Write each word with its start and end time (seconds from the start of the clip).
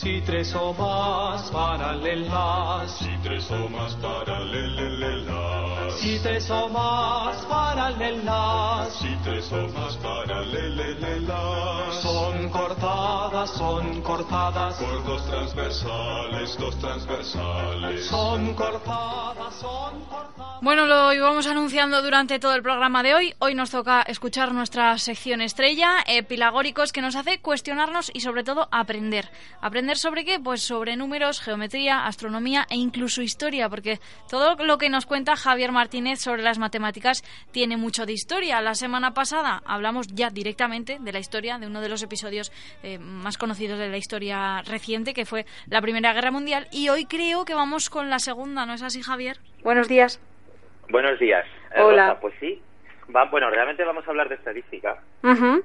Si 0.00 0.22
tres 0.22 0.54
o 0.54 0.72
más 0.72 1.50
paralelas, 1.50 2.90
si 2.98 3.16
tres 3.22 3.50
o 3.50 3.68
más 3.68 3.94
paralelas, 3.96 4.89
si 6.00 6.18
tres 6.20 6.50
o 6.50 6.66
más 6.70 7.36
paralelas, 7.44 8.90
si 8.94 9.14
tres 9.22 9.52
o 9.52 9.68
más 9.68 9.96
paralelas, 9.98 11.94
son 12.00 12.48
cortadas, 12.48 13.50
son 13.50 14.00
cortadas, 14.00 14.76
por 14.76 15.04
dos 15.04 15.26
transversales, 15.26 16.56
dos 16.58 16.78
transversales, 16.78 18.06
son 18.06 18.54
cortadas, 18.54 19.54
son 19.56 20.00
cortadas. 20.06 20.60
Bueno, 20.62 20.86
lo 20.86 21.12
íbamos 21.12 21.46
anunciando 21.46 22.02
durante 22.02 22.38
todo 22.38 22.54
el 22.54 22.62
programa 22.62 23.02
de 23.02 23.14
hoy. 23.14 23.34
Hoy 23.38 23.54
nos 23.54 23.70
toca 23.70 24.02
escuchar 24.02 24.52
nuestra 24.52 24.96
sección 24.98 25.42
estrella, 25.42 25.96
Epilagóricos, 26.06 26.92
que 26.92 27.02
nos 27.02 27.16
hace 27.16 27.40
cuestionarnos 27.40 28.10
y 28.14 28.20
sobre 28.20 28.44
todo 28.44 28.68
aprender. 28.70 29.30
¿Aprender 29.60 29.98
sobre 29.98 30.24
qué? 30.24 30.38
Pues 30.40 30.62
sobre 30.62 30.96
números, 30.96 31.40
geometría, 31.40 32.06
astronomía 32.06 32.66
e 32.70 32.76
incluso 32.76 33.22
historia, 33.22 33.68
porque 33.68 34.00
todo 34.30 34.54
lo 34.64 34.78
que 34.78 34.88
nos 34.88 35.06
cuenta 35.06 35.36
Javier 35.36 35.72
Martínez 35.72 35.89
sobre 36.16 36.42
las 36.42 36.58
matemáticas 36.58 37.22
tiene 37.52 37.76
mucho 37.76 38.06
de 38.06 38.12
historia. 38.12 38.60
La 38.60 38.74
semana 38.74 39.12
pasada 39.12 39.60
hablamos 39.66 40.06
ya 40.14 40.30
directamente 40.30 40.98
de 41.00 41.12
la 41.12 41.18
historia 41.18 41.58
de 41.58 41.66
uno 41.66 41.80
de 41.80 41.88
los 41.88 42.02
episodios 42.02 42.52
eh, 42.82 42.98
más 42.98 43.36
conocidos 43.38 43.78
de 43.78 43.88
la 43.88 43.96
historia 43.96 44.62
reciente, 44.62 45.14
que 45.14 45.26
fue 45.26 45.46
la 45.68 45.80
Primera 45.80 46.12
Guerra 46.12 46.30
Mundial, 46.30 46.68
y 46.70 46.90
hoy 46.90 47.06
creo 47.06 47.44
que 47.44 47.54
vamos 47.54 47.90
con 47.90 48.08
la 48.08 48.20
segunda, 48.20 48.66
¿no 48.66 48.74
es 48.74 48.82
así, 48.82 49.02
Javier? 49.02 49.38
Buenos 49.64 49.88
días. 49.88 50.20
Buenos 50.90 51.18
días. 51.18 51.44
Eh, 51.74 51.80
Hola. 51.80 52.08
Rosa, 52.08 52.20
pues 52.20 52.34
sí. 52.38 52.62
Va, 53.14 53.24
bueno, 53.24 53.50
realmente 53.50 53.82
vamos 53.82 54.06
a 54.06 54.10
hablar 54.10 54.28
de 54.28 54.36
estadística, 54.36 54.96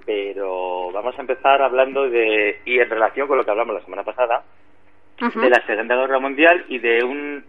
pero 0.07 0.91
vamos 0.91 1.15
a 1.15 1.21
empezar 1.21 1.61
hablando 1.61 2.09
de, 2.09 2.61
y 2.65 2.79
en 2.79 2.89
relación 2.89 3.27
con 3.27 3.37
lo 3.37 3.45
que 3.45 3.51
hablamos 3.51 3.75
la 3.75 3.83
semana 3.83 4.03
pasada, 4.03 4.43
de 5.19 5.49
la 5.49 5.63
Segunda 5.67 5.95
Guerra 5.95 6.19
Mundial 6.19 6.65
y 6.69 6.79
de 6.79 7.03
un, 7.03 7.45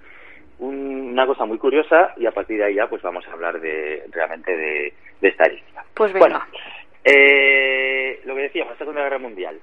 un- 0.58 1.10
una 1.12 1.26
cosa 1.26 1.44
muy 1.44 1.58
curiosa, 1.58 2.14
y 2.16 2.26
a 2.26 2.32
partir 2.32 2.58
de 2.58 2.64
ahí 2.64 2.74
ya 2.74 2.88
pues 2.88 3.02
vamos 3.02 3.26
a 3.28 3.32
hablar 3.32 3.60
de 3.60 4.04
realmente 4.12 4.56
de, 4.56 4.92
de 5.20 5.28
estadística. 5.28 5.84
Pues 5.94 6.12
venga. 6.12 6.26
Bueno, 6.26 6.44
eh, 7.04 8.20
lo 8.24 8.34
que 8.34 8.42
decíamos, 8.42 8.72
la 8.72 8.78
Segunda 8.78 9.02
Guerra 9.02 9.18
Mundial. 9.18 9.58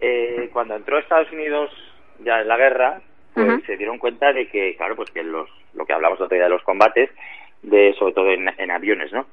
Eh, 0.00 0.50
cuando 0.52 0.74
entró 0.74 0.98
Estados 0.98 1.30
Unidos 1.32 1.70
ya 2.24 2.40
en 2.40 2.48
la 2.48 2.56
guerra, 2.56 3.00
pues 3.34 3.64
se 3.64 3.76
dieron 3.76 3.98
cuenta 3.98 4.32
de 4.32 4.48
que, 4.48 4.76
claro, 4.76 4.94
pues 4.96 5.10
que 5.10 5.22
los, 5.22 5.48
lo 5.74 5.86
que 5.86 5.92
hablamos 5.94 6.20
otro 6.20 6.34
día 6.34 6.44
de 6.44 6.50
los 6.50 6.62
combates, 6.64 7.08
de 7.62 7.94
sobre 7.98 8.12
todo 8.12 8.30
en, 8.30 8.48
en 8.58 8.70
aviones, 8.70 9.12
¿no? 9.12 9.26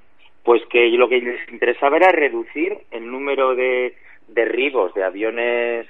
Pues 0.44 0.62
que 0.70 0.88
lo 0.92 1.10
que 1.10 1.20
les 1.20 1.50
interesaba 1.52 1.98
era 1.98 2.12
reducir 2.12 2.78
el 2.92 3.10
número 3.12 3.56
de 3.56 3.96
derribos 4.28 4.94
de 4.94 5.04
aviones 5.04 5.88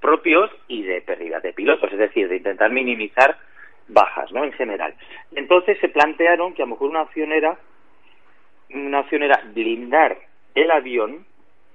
propios 0.00 0.50
y 0.68 0.82
de 0.82 1.00
pérdida 1.00 1.40
de 1.40 1.52
pilotos, 1.52 1.90
es 1.92 1.98
decir, 1.98 2.28
de 2.28 2.36
intentar 2.36 2.70
minimizar 2.70 3.36
bajas, 3.88 4.32
¿no? 4.32 4.44
En 4.44 4.52
general. 4.52 4.94
Entonces 5.34 5.78
se 5.80 5.88
plantearon 5.88 6.54
que 6.54 6.62
a 6.62 6.66
lo 6.66 6.72
mejor 6.72 6.90
una 6.90 7.02
opción 7.02 7.32
era 7.32 7.56
una 8.70 9.00
opción 9.00 9.22
era 9.22 9.40
blindar 9.54 10.18
el 10.54 10.70
avión, 10.70 11.24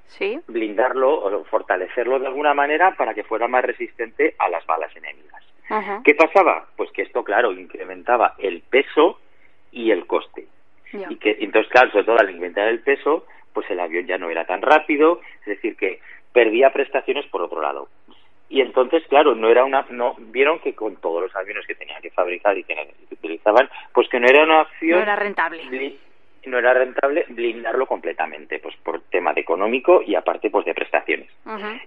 Sí. 0.07 0.39
blindarlo 0.47 1.09
o 1.23 1.43
fortalecerlo 1.45 2.19
de 2.19 2.27
alguna 2.27 2.53
manera 2.53 2.95
para 2.97 3.13
que 3.13 3.23
fuera 3.23 3.47
más 3.47 3.63
resistente 3.63 4.35
a 4.39 4.49
las 4.49 4.65
balas 4.65 4.93
enemigas. 4.95 5.41
Ajá. 5.69 6.01
¿Qué 6.03 6.13
pasaba? 6.15 6.67
Pues 6.75 6.91
que 6.91 7.03
esto, 7.03 7.23
claro, 7.23 7.53
incrementaba 7.53 8.35
el 8.39 8.61
peso 8.61 9.19
y 9.71 9.91
el 9.91 10.05
coste. 10.05 10.47
Ya. 10.91 11.07
Y 11.09 11.15
que 11.15 11.37
entonces, 11.39 11.71
claro, 11.71 11.91
sobre 11.91 12.03
todo 12.03 12.19
al 12.19 12.29
incrementar 12.29 12.67
el 12.67 12.81
peso, 12.81 13.25
pues 13.53 13.69
el 13.71 13.79
avión 13.79 14.05
ya 14.05 14.17
no 14.17 14.29
era 14.29 14.43
tan 14.45 14.61
rápido, 14.61 15.21
es 15.41 15.45
decir, 15.45 15.77
que 15.77 16.01
perdía 16.33 16.73
prestaciones 16.73 17.25
por 17.27 17.41
otro 17.41 17.61
lado. 17.61 17.87
Y 18.51 18.59
entonces, 18.61 19.01
claro, 19.07 19.33
no 19.33 19.49
era 19.49 19.63
una, 19.63 19.85
no 19.89 20.15
vieron 20.19 20.59
que 20.59 20.75
con 20.75 20.97
todos 20.97 21.21
los 21.23 21.35
aviones 21.35 21.65
que 21.65 21.73
tenían 21.75 22.01
que 22.01 22.11
fabricar 22.11 22.57
y 22.57 22.63
que, 22.65 22.75
que 22.75 23.13
utilizaban, 23.15 23.69
pues 23.93 24.09
que 24.09 24.19
no 24.19 24.27
era 24.27 24.43
una 24.43 24.61
opción 24.63 24.97
No 24.99 25.03
era 25.03 25.15
rentable. 25.15 25.63
bli- 25.69 25.97
no 26.47 26.57
era 26.57 26.73
rentable 26.73 27.25
blindarlo 27.29 27.85
completamente, 27.85 28.59
pues 28.59 28.75
por 28.83 28.99
tema 29.03 29.31
de 29.33 29.41
económico 29.41 30.01
y 30.05 30.15
aparte 30.15 30.49
pues 30.49 30.65
de 30.65 30.73
prestaciones. 30.73 31.29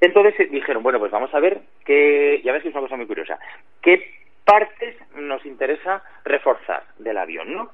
Entonces 0.01 0.39
eh, 0.41 0.47
dijeron, 0.51 0.83
bueno, 0.83 0.99
pues 1.01 1.11
vamos 1.13 1.35
a 1.35 1.41
ver 1.41 1.61
qué, 1.85 2.41
ya 2.45 2.53
ves 2.53 2.63
que 2.63 2.69
es 2.69 2.75
una 2.75 2.83
cosa 2.85 2.97
muy 2.97 3.07
curiosa, 3.07 3.39
qué 3.83 4.15
partes 4.45 4.97
nos 5.17 5.45
interesa 5.45 6.03
reforzar 6.25 6.85
del 6.99 7.19
avión, 7.19 7.53
¿no? 7.53 7.71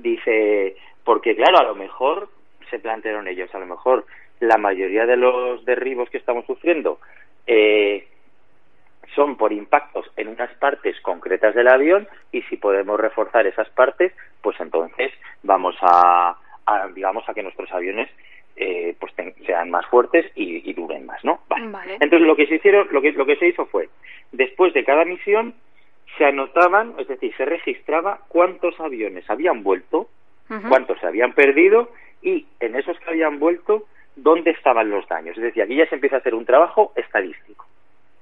Dice, 0.00 0.76
porque 1.02 1.34
claro, 1.34 1.58
a 1.58 1.64
lo 1.64 1.74
mejor 1.74 2.28
se 2.70 2.78
plantearon 2.78 3.26
ellos, 3.26 3.52
a 3.54 3.58
lo 3.58 3.66
mejor 3.66 4.04
la 4.40 4.58
mayoría 4.58 5.06
de 5.06 5.16
los 5.16 5.64
derribos 5.64 6.08
que 6.10 6.18
estamos 6.18 6.44
sufriendo 6.46 7.00
eh, 7.46 8.06
son 9.18 9.36
por 9.36 9.52
impactos 9.52 10.06
en 10.16 10.28
unas 10.28 10.52
partes 10.58 10.94
concretas 11.00 11.52
del 11.56 11.66
avión 11.66 12.06
y 12.30 12.42
si 12.42 12.56
podemos 12.56 13.00
reforzar 13.00 13.48
esas 13.48 13.68
partes, 13.70 14.12
pues 14.42 14.56
entonces 14.60 15.10
vamos 15.42 15.74
a, 15.80 16.36
a, 16.66 16.86
digamos 16.94 17.28
a 17.28 17.34
que 17.34 17.42
nuestros 17.42 17.68
aviones 17.72 18.08
eh, 18.54 18.94
pues 19.00 19.12
ten- 19.16 19.34
sean 19.44 19.70
más 19.70 19.84
fuertes 19.86 20.30
y, 20.36 20.70
y 20.70 20.72
duren 20.72 21.04
más, 21.04 21.24
¿no? 21.24 21.40
Vale. 21.48 21.66
Vale. 21.66 21.92
Entonces 21.94 22.28
lo 22.28 22.36
que 22.36 22.46
se 22.46 22.54
hicieron, 22.56 22.86
lo 22.92 23.02
que 23.02 23.10
lo 23.10 23.26
que 23.26 23.34
se 23.36 23.48
hizo 23.48 23.66
fue 23.66 23.88
después 24.30 24.72
de 24.72 24.84
cada 24.84 25.04
misión 25.04 25.54
se 26.16 26.24
anotaban, 26.24 26.94
es 26.98 27.08
decir, 27.08 27.34
se 27.36 27.44
registraba 27.44 28.20
cuántos 28.28 28.78
aviones 28.78 29.28
habían 29.28 29.64
vuelto, 29.64 30.06
cuántos 30.68 30.98
se 31.00 31.06
habían 31.08 31.32
perdido 31.32 31.90
y 32.22 32.46
en 32.60 32.76
esos 32.76 32.96
que 33.00 33.10
habían 33.10 33.40
vuelto 33.40 33.84
dónde 34.14 34.50
estaban 34.52 34.90
los 34.90 35.06
daños. 35.08 35.36
Es 35.36 35.42
decir, 35.42 35.62
aquí 35.64 35.74
ya 35.74 35.86
se 35.88 35.96
empieza 35.96 36.16
a 36.16 36.20
hacer 36.20 36.34
un 36.36 36.46
trabajo 36.46 36.92
estadístico. 36.96 37.66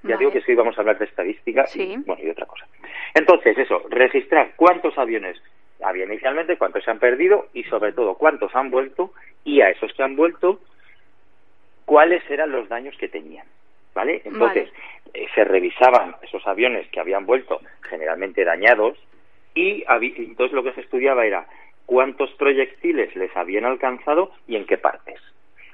Ya 0.07 0.15
Vale. 0.15 0.17
digo 0.19 0.31
que 0.31 0.41
sí 0.41 0.55
vamos 0.55 0.77
a 0.77 0.81
hablar 0.81 0.97
de 0.97 1.05
estadística 1.05 1.65
Sí. 1.67 1.81
y, 1.93 1.97
bueno, 1.97 2.23
y 2.23 2.29
otra 2.29 2.45
cosa. 2.45 2.65
Entonces, 3.13 3.57
eso, 3.57 3.83
registrar 3.89 4.53
cuántos 4.55 4.97
aviones 4.97 5.41
había 5.83 6.05
inicialmente, 6.05 6.57
cuántos 6.57 6.83
se 6.83 6.91
han 6.91 6.99
perdido 6.99 7.47
y 7.53 7.63
sobre 7.65 7.91
todo 7.93 8.15
cuántos 8.15 8.55
han 8.55 8.71
vuelto 8.71 9.11
y 9.43 9.61
a 9.61 9.69
esos 9.69 9.93
que 9.93 10.03
han 10.03 10.15
vuelto, 10.15 10.59
cuáles 11.85 12.27
eran 12.29 12.51
los 12.51 12.67
daños 12.69 12.95
que 12.97 13.07
tenían. 13.07 13.45
¿Vale? 13.93 14.21
Entonces, 14.25 14.69
eh, 15.15 15.25
se 15.33 15.43
revisaban 15.43 16.15
esos 16.21 16.45
aviones 16.45 16.87
que 16.89 16.99
habían 16.99 17.25
vuelto 17.25 17.59
generalmente 17.81 18.43
dañados 18.43 18.95
y 19.55 19.83
entonces 19.89 20.53
lo 20.53 20.63
que 20.63 20.73
se 20.73 20.81
estudiaba 20.81 21.25
era 21.25 21.47
cuántos 21.87 22.29
proyectiles 22.33 23.15
les 23.15 23.35
habían 23.35 23.65
alcanzado 23.65 24.31
y 24.47 24.55
en 24.55 24.67
qué 24.67 24.77
partes. 24.77 25.19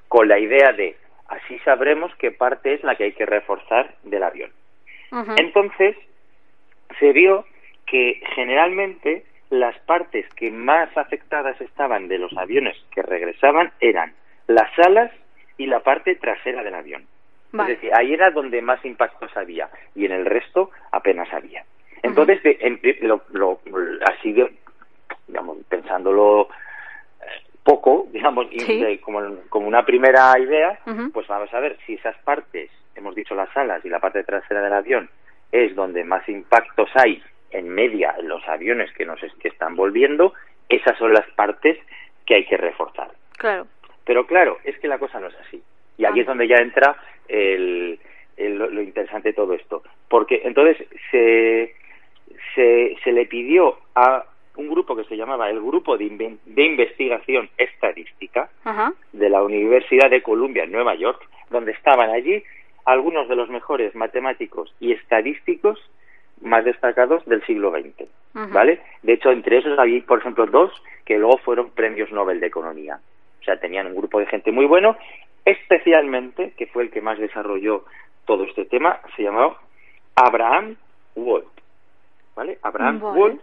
Con 0.07 0.29
la 0.29 0.39
idea 0.39 0.71
de 0.71 0.95
así 1.33 1.59
sabremos 1.59 2.13
qué 2.17 2.31
parte 2.31 2.73
es 2.73 2.83
la 2.83 2.95
que 2.95 3.05
hay 3.05 3.11
que 3.13 3.25
reforzar 3.25 3.93
del 4.03 4.23
avión. 4.23 4.51
Entonces, 5.37 5.95
se 6.99 7.11
vio 7.13 7.45
que 7.85 8.21
generalmente 8.35 9.25
las 9.49 9.77
partes 9.79 10.27
que 10.35 10.49
más 10.49 10.95
afectadas 10.97 11.59
estaban 11.61 12.07
de 12.07 12.17
los 12.17 12.35
aviones 12.37 12.75
que 12.91 13.01
regresaban 13.03 13.71
eran 13.79 14.13
las 14.47 14.71
alas 14.79 15.11
y 15.57 15.67
la 15.67 15.81
parte 15.81 16.15
trasera 16.15 16.63
del 16.63 16.73
avión. 16.73 17.05
Vale. 17.51 17.73
Es 17.73 17.77
decir, 17.81 17.93
ahí 17.95 18.13
era 18.13 18.31
donde 18.31 18.61
más 18.63 18.83
impactos 18.83 19.35
había 19.37 19.69
y 19.93 20.05
en 20.05 20.11
el 20.11 20.25
resto 20.25 20.71
apenas 20.91 21.31
había. 21.31 21.63
Entonces, 22.01 22.41
de- 22.41 22.57
en- 22.61 22.79
lo, 23.07 23.21
lo- 23.31 23.59
así 24.07 24.33
de, 24.33 24.51
digamos, 25.27 25.57
pensándolo 25.69 26.49
poco, 27.63 28.07
digamos, 28.11 28.47
Sí. 28.51 28.81
de- 28.81 28.99
como, 28.99 29.21
como 29.49 29.67
una 29.67 29.85
primera 29.85 30.37
idea, 30.39 30.79
pues 31.13 31.27
vamos 31.27 31.53
a 31.53 31.59
ver 31.59 31.77
si 31.85 31.93
esas 31.93 32.17
partes, 32.19 32.69
hemos 32.95 33.15
dicho 33.15 33.35
las 33.35 33.55
alas 33.55 33.83
y 33.85 33.89
la 33.89 33.99
parte 33.99 34.23
trasera 34.23 34.61
del 34.61 34.73
avión, 34.73 35.09
es 35.51 35.75
donde 35.75 36.03
más 36.03 36.27
impactos 36.27 36.89
hay 36.95 37.21
en 37.51 37.69
media 37.69 38.15
en 38.19 38.27
los 38.27 38.45
aviones 38.47 38.91
que 38.93 39.05
nos 39.05 39.19
que 39.39 39.47
están 39.47 39.75
volviendo, 39.75 40.33
esas 40.67 40.97
son 40.97 41.13
las 41.13 41.27
partes 41.35 41.77
que 42.25 42.35
hay 42.35 42.45
que 42.45 42.57
reforzar. 42.57 43.11
Claro. 43.37 43.67
Pero 44.05 44.25
claro, 44.27 44.57
es 44.63 44.77
que 44.79 44.87
la 44.87 44.97
cosa 44.97 45.19
no 45.19 45.27
es 45.27 45.35
así. 45.47 45.61
Y 45.97 46.05
aquí 46.05 46.19
Ah. 46.19 46.21
es 46.21 46.27
donde 46.27 46.47
ya 46.47 46.57
entra 46.57 46.97
el, 47.27 47.99
el- 48.37 48.57
lo, 48.57 48.69
lo 48.69 48.81
interesante 48.81 49.29
de 49.29 49.33
todo 49.33 49.53
esto. 49.53 49.83
Porque 50.09 50.41
entonces 50.43 50.77
se, 51.11 51.75
se, 52.55 52.95
se 53.03 53.11
le 53.11 53.25
pidió 53.25 53.77
a 53.95 54.25
un 54.55 54.69
grupo 54.69 54.95
que 54.95 55.03
se 55.05 55.17
llamaba 55.17 55.49
el 55.49 55.59
Grupo 55.61 55.97
de, 55.97 56.05
Investigación 56.05 57.49
Estadística 57.57 58.49
Ajá. 58.63 58.93
de 59.11 59.29
la 59.29 59.43
Universidad 59.43 60.09
de 60.09 60.21
Columbia 60.21 60.63
en 60.63 60.71
Nueva 60.71 60.95
York, 60.95 61.21
donde 61.49 61.71
estaban 61.71 62.09
allí 62.09 62.43
algunos 62.85 63.27
de 63.29 63.35
los 63.35 63.49
mejores 63.49 63.95
matemáticos 63.95 64.73
y 64.79 64.91
estadísticos 64.91 65.79
más 66.41 66.65
destacados 66.65 67.25
del 67.25 67.43
siglo 67.45 67.71
XX. 67.71 68.07
¿vale? 68.51 68.81
De 69.01 69.13
hecho, 69.13 69.31
entre 69.31 69.59
esos 69.59 69.77
había, 69.79 70.03
por 70.05 70.19
ejemplo, 70.19 70.45
dos 70.45 70.71
que 71.05 71.17
luego 71.17 71.37
fueron 71.37 71.71
premios 71.71 72.11
Nobel 72.11 72.39
de 72.39 72.47
Economía. 72.47 72.99
O 73.41 73.43
sea, 73.43 73.59
tenían 73.59 73.87
un 73.87 73.95
grupo 73.95 74.19
de 74.19 74.25
gente 74.25 74.51
muy 74.51 74.65
bueno, 74.65 74.97
especialmente, 75.45 76.53
que 76.57 76.67
fue 76.67 76.83
el 76.83 76.91
que 76.91 77.01
más 77.01 77.19
desarrolló 77.19 77.85
todo 78.25 78.43
este 78.45 78.65
tema, 78.65 78.99
se 79.15 79.23
llamaba 79.23 79.59
Abraham 80.15 80.77
Wald, 81.15 81.47
¿vale? 82.35 82.57
Abraham 82.61 83.01
Vale. 83.01 83.39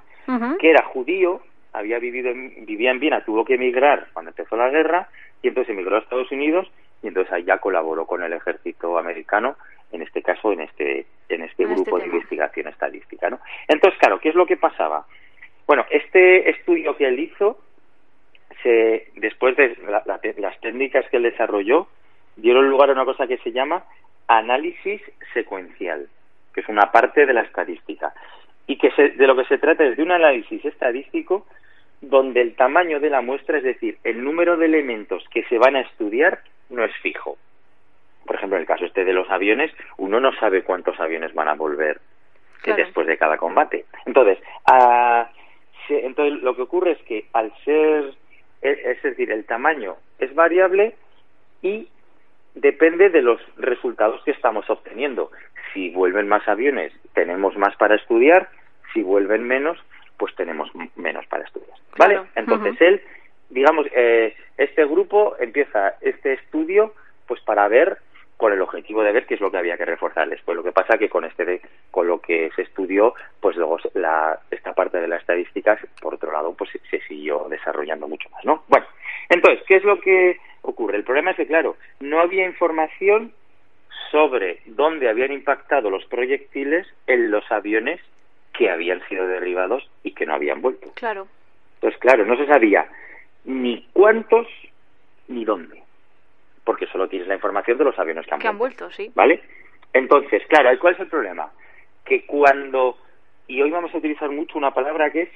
Que 0.59 0.71
era 0.71 0.85
judío, 0.85 1.41
había 1.73 1.99
vivido 1.99 2.31
en, 2.31 2.67
vivía 2.67 2.91
en 2.91 3.00
Viena, 3.00 3.25
tuvo 3.25 3.44
que 3.44 3.55
emigrar 3.55 4.09
cuando 4.12 4.31
empezó 4.31 4.56
la 4.56 4.69
guerra 4.71 5.09
y 5.43 5.49
entonces 5.49 5.73
emigró 5.73 5.97
a 5.97 6.00
Estados 6.00 6.31
Unidos 6.32 6.71
y 7.03 7.09
entonces 7.09 7.32
ahí 7.32 7.44
ya 7.44 7.59
colaboró 7.59 8.06
con 8.06 8.23
el 8.23 8.32
ejército 8.32 8.99
americano, 8.99 9.56
en 9.93 10.03
este 10.03 10.23
caso 10.23 10.53
en 10.53 10.61
este 10.61 11.06
en 11.29 11.43
este 11.43 11.62
En 11.65 11.71
este 11.71 11.75
grupo 11.75 11.99
de 11.99 12.05
investigación 12.17 12.69
estadística, 12.69 13.31
¿no? 13.31 13.38
Entonces, 13.69 13.99
claro, 14.00 14.19
¿qué 14.21 14.29
es 14.31 14.35
lo 14.35 14.47
que 14.47 14.56
pasaba? 14.56 15.06
Bueno, 15.67 15.85
este 15.91 16.50
estudio 16.50 16.97
que 16.97 17.06
él 17.06 17.19
hizo 17.21 17.59
se 18.62 19.09
después 19.17 19.56
de 19.56 19.76
la- 19.88 20.03
la- 20.05 20.21
las 20.38 20.61
técnicas 20.61 21.09
que 21.09 21.17
él 21.17 21.23
desarrolló 21.23 21.88
dieron 22.37 22.69
lugar 22.69 22.91
a 22.91 22.93
una 22.93 23.05
cosa 23.05 23.26
que 23.26 23.38
se 23.38 23.53
llama 23.53 23.85
análisis 24.29 25.00
secuencial, 25.35 26.09
que 26.55 26.61
es 26.61 26.69
una 26.69 26.91
parte 26.93 27.26
de 27.26 27.33
la 27.33 27.43
estadística 27.43 28.12
y 28.70 28.76
que 28.78 28.93
se- 28.93 29.11
de 29.11 29.26
lo 29.26 29.34
que 29.34 29.44
se 29.46 29.58
trata 29.58 29.82
es 29.84 29.96
de 29.96 30.02
un 30.05 30.12
análisis 30.12 30.64
estadístico 30.64 31.44
donde 32.00 32.40
el 32.40 32.55
tamaño 32.55 33.00
de 33.00 33.11
la 33.11 33.20
muestra, 33.20 33.58
es 33.58 33.64
decir, 33.64 33.99
el 34.05 34.22
número 34.22 34.56
de 34.56 34.67
elementos 34.67 35.25
que 35.32 35.43
se 35.44 35.58
van 35.58 35.75
a 35.75 35.81
estudiar, 35.81 36.38
no 36.69 36.84
es 36.84 36.94
fijo. 37.02 37.37
Por 38.25 38.37
ejemplo, 38.37 38.56
en 38.56 38.61
el 38.62 38.69
caso 38.69 38.84
este 38.84 39.05
de 39.05 39.12
los 39.12 39.28
aviones, 39.28 39.72
uno 39.96 40.20
no 40.20 40.32
sabe 40.34 40.62
cuántos 40.62 41.00
aviones 41.00 41.34
van 41.34 41.49
a 41.49 41.55
volver 41.55 41.96
eh, 41.96 42.62
Claro. 42.62 42.84
después 42.84 43.06
de 43.08 43.19
cada 43.19 43.38
combate. 43.38 43.87
Entonces, 44.06 44.38
ah, 44.70 45.28
se- 45.88 46.06
entonces 46.06 46.40
lo 46.43 46.55
que 46.55 46.62
ocurre 46.62 46.93
es 46.93 46.99
que 47.02 47.25
al 47.32 47.52
ser, 47.64 48.14
es, 48.62 48.78
es 48.87 49.02
decir, 49.02 49.32
el 49.32 49.46
tamaño 49.46 49.96
es 50.20 50.32
variable 50.34 50.94
y 51.61 51.88
depende 52.55 53.11
de 53.11 53.23
los 53.23 53.40
resultados 53.56 54.23
que 54.25 54.31
estamos 54.31 54.70
obteniendo. 54.70 55.32
Si 55.75 55.90
vuelven 55.90 56.28
más 56.28 56.46
aviones, 56.49 56.93
tenemos 57.14 57.56
más 57.56 57.75
para 57.76 57.96
estudiar. 57.96 58.49
Si 58.92 59.02
vuelven 59.02 59.44
menos, 59.44 59.78
pues 60.16 60.34
tenemos 60.34 60.70
menos 60.96 61.26
para 61.26 61.44
estudiar. 61.44 61.76
¿Vale? 61.98 62.14
Claro. 62.14 62.28
Entonces 62.37 62.75
Ujú. 62.75 62.84
él, 62.84 63.02
digamos, 63.50 63.87
eh, 63.94 64.34
este 64.56 64.84
grupo 64.84 65.37
empieza 65.38 65.94
este 66.00 66.34
estudio, 66.34 66.94
pues 67.26 67.40
para 67.42 67.66
ver 67.69 67.98
con 68.37 68.52
el 68.54 68.62
objetivo 68.62 69.02
de 69.02 69.12
ver 69.12 69.26
qué 69.26 69.34
es 69.34 69.40
lo 69.40 69.50
que 69.50 69.58
había 69.58 69.76
que 69.76 69.84
reforzar 69.84 70.26
después. 70.28 70.56
Lo 70.56 70.62
que 70.64 70.72
pasa 70.72 70.96
que 70.96 71.10
con 71.10 71.25
este 71.26 71.44
de- 71.44 71.60
con 71.90 72.06
lo 72.06 72.20
que 72.20 72.50
se 72.56 72.62
estudió, 72.62 73.14
pues 73.40 73.54
luego 73.56 73.78
la, 73.94 74.40
esta 74.50 74.72
parte 74.72 74.98
de 74.98 75.08
las 75.08 75.20
estadísticas, 75.20 75.78
por 76.00 76.14
otro 76.14 76.32
lado, 76.32 76.54
pues 76.54 76.70
se, 76.70 76.78
se 76.90 77.00
siguió 77.06 77.46
desarrollando 77.50 78.08
mucho 78.08 78.31
más, 78.31 78.42
¿no? 78.46 78.64
Bueno, 78.69 78.87
entonces, 79.28 79.62
¿qué 79.69 79.76
es 79.76 79.84
lo 79.84 80.00
que 80.00 80.38
ocurre? 80.62 80.96
El 80.96 81.04
problema 81.04 81.32
es 81.32 81.37
que, 81.37 81.46
claro, 81.46 81.76
no 82.00 82.20
había 82.20 82.46
información 82.46 83.32
sobre 84.10 84.60
dónde 84.66 85.08
habían 85.08 85.32
impactado 85.32 85.90
los 85.90 86.04
proyectiles 86.06 86.87
en 87.06 87.31
los 87.31 87.50
aviones 87.52 88.00
que 88.61 88.69
habían 88.71 89.01
sido 89.09 89.27
derribados 89.27 89.83
y 90.03 90.12
que 90.12 90.27
no 90.27 90.35
habían 90.35 90.61
vuelto. 90.61 90.93
Claro. 90.95 91.27
Entonces, 91.77 91.99
claro, 91.99 92.27
no 92.27 92.37
se 92.37 92.45
sabía 92.47 92.87
ni 93.47 93.89
cuántos 93.95 94.47
ni 95.29 95.47
dónde, 95.47 95.83
porque 96.62 96.87
solo 96.89 97.09
tienes 97.09 97.27
la 97.27 97.37
información 97.37 97.79
de 97.79 97.85
los 97.85 97.99
aviones 97.99 98.27
que 98.27 98.35
han 98.35 98.41
Que 98.41 98.49
han 98.49 98.59
vuelto. 98.59 98.85
vuelto, 98.85 98.95
sí. 99.03 99.11
¿Vale? 99.15 99.41
Entonces, 99.95 100.43
claro, 100.47 100.79
¿cuál 100.79 100.93
es 100.93 101.01
el 101.01 101.07
problema? 101.09 101.51
Que 102.05 102.27
cuando, 102.27 102.99
y 103.47 103.62
hoy 103.62 103.71
vamos 103.71 103.95
a 103.95 103.97
utilizar 103.97 104.29
mucho 104.31 104.59
una 104.59 104.73
palabra 104.75 105.11
que 105.11 105.23
es 105.23 105.31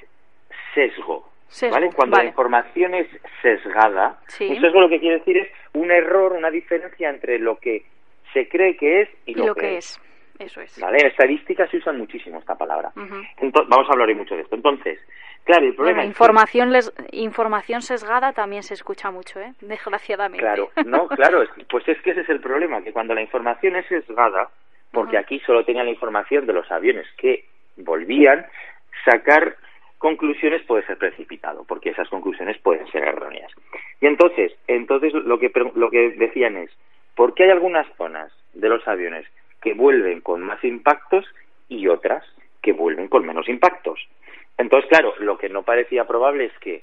sesgo, 0.74 1.30
Sesgo, 1.48 1.74
¿vale? 1.76 1.88
Cuando 1.96 2.16
vale. 2.16 2.24
la 2.24 2.28
información 2.30 2.94
es 2.94 3.06
sesgada, 3.40 4.20
Sí. 4.26 4.48
un 4.50 4.60
sesgo 4.60 4.82
lo 4.82 4.90
que 4.90 5.00
quiere 5.00 5.20
decir 5.20 5.38
es 5.38 5.48
un 5.72 5.90
error, 5.90 6.34
una 6.34 6.50
diferencia 6.50 7.08
entre 7.08 7.38
lo 7.38 7.56
que 7.58 7.86
se 8.34 8.48
cree 8.50 8.76
que 8.76 9.00
es 9.02 9.08
y, 9.24 9.30
Y 9.32 9.34
lo 9.36 9.54
que 9.54 9.78
es. 9.78 9.98
Eso 10.38 10.60
es. 10.60 10.78
¿Vale? 10.80 10.98
En 11.00 11.06
estadística 11.06 11.66
se 11.68 11.76
usa 11.76 11.92
muchísimo 11.92 12.38
esta 12.38 12.56
palabra. 12.56 12.90
Entonces, 13.38 13.68
vamos 13.68 13.88
a 13.88 13.92
hablar 13.92 14.08
hoy 14.08 14.14
mucho 14.16 14.34
de 14.34 14.42
esto. 14.42 14.56
Entonces, 14.56 14.98
claro, 15.44 15.64
el 15.66 15.74
problema 15.74 15.98
Bueno, 15.98 16.00
es 16.00 16.06
que- 16.06 16.10
información, 16.24 16.72
les- 16.72 16.92
información 17.12 17.82
sesgada 17.82 18.32
también 18.32 18.62
se 18.62 18.74
escucha 18.74 19.10
mucho, 19.10 19.40
¿eh? 19.40 19.52
Desgraciadamente. 19.60 20.44
Claro, 20.44 20.70
no, 20.86 21.06
claro, 21.08 21.42
es- 21.42 21.50
pues 21.70 21.86
es 21.88 22.00
que 22.02 22.10
ese 22.10 22.22
es 22.22 22.28
el 22.28 22.40
problema, 22.40 22.82
que 22.82 22.92
cuando 22.92 23.14
la 23.14 23.22
información 23.22 23.76
es 23.76 23.86
sesgada, 23.86 24.48
porque 24.92 25.18
aquí 25.18 25.40
solo 25.40 25.64
tenía 25.64 25.84
la 25.84 25.90
información 25.90 26.46
de 26.46 26.52
los 26.52 26.70
aviones 26.70 27.06
que 27.16 27.44
volvían, 27.76 28.46
sacar 29.04 29.56
conclusiones 29.98 30.62
puede 30.62 30.84
ser 30.86 30.98
precipitado, 30.98 31.64
porque 31.64 31.90
esas 31.90 32.08
conclusiones 32.08 32.58
pueden 32.58 32.86
ser 32.88 33.04
erróneas. 33.04 33.50
Y 34.00 34.06
entonces, 34.06 34.52
entonces 34.68 35.12
lo 35.14 35.38
que 35.38 35.50
lo 35.74 35.90
que 35.90 36.10
decían 36.10 36.56
es, 36.58 36.70
¿por 37.16 37.34
qué 37.34 37.44
hay 37.44 37.50
algunas 37.50 37.86
zonas 37.96 38.30
de 38.52 38.68
los 38.68 38.86
aviones 38.86 39.26
que 39.64 39.74
vuelven 39.74 40.20
con 40.20 40.42
más 40.42 40.62
impactos 40.62 41.24
y 41.68 41.88
otras 41.88 42.22
que 42.62 42.72
vuelven 42.72 43.08
con 43.08 43.26
menos 43.26 43.48
impactos? 43.48 43.98
Entonces, 44.58 44.88
claro, 44.88 45.14
lo 45.18 45.36
que 45.38 45.48
no 45.48 45.62
parecía 45.64 46.04
probable 46.06 46.44
es 46.44 46.58
que 46.60 46.80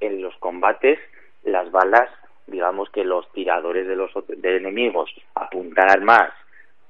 en 0.00 0.20
los 0.20 0.36
combates 0.36 0.98
las 1.44 1.70
balas, 1.70 2.10
digamos 2.46 2.90
que 2.90 3.04
los 3.04 3.30
tiradores 3.32 3.86
de 3.88 3.96
los 3.96 4.12
de 4.28 4.56
enemigos 4.56 5.10
apuntaran 5.34 6.04
más 6.04 6.30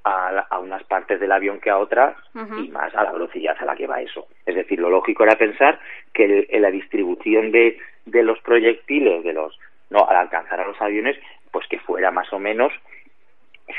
a, 0.05 0.33
la- 0.33 0.47
a 0.51 0.59
unas 0.59 0.83
partes 0.85 1.21
del 1.21 1.31
avión 1.33 1.61
que 1.61 1.71
a 1.71 1.79
otras 1.79 2.17
y 2.65 2.69
más 2.71 2.95
a 2.95 3.05
la 3.05 3.13
velocidad 3.13 3.57
a 3.61 3.65
la 3.65 3.77
que 3.77 3.87
va 3.87 4.01
eso. 4.01 4.27
Es 4.47 4.55
decir, 4.55 4.79
lo 4.81 4.91
lógico 4.91 5.23
era 5.25 5.37
pensar 5.37 5.79
que 6.13 6.25
el- 6.25 6.47
en 6.51 6.63
la 6.63 6.71
distribución 6.71 7.53
de, 7.53 7.79
de 8.07 8.23
los 8.23 8.39
proyectiles, 8.41 9.23
de 9.23 9.33
los 9.35 9.59
no 9.91 10.07
al 10.09 10.17
alcanzar 10.17 10.61
a 10.61 10.67
los 10.67 10.81
aviones, 10.83 11.17
pues 11.51 11.67
que 11.69 11.79
fuera 11.81 12.11
más 12.11 12.31
o 12.33 12.39
menos 12.39 12.73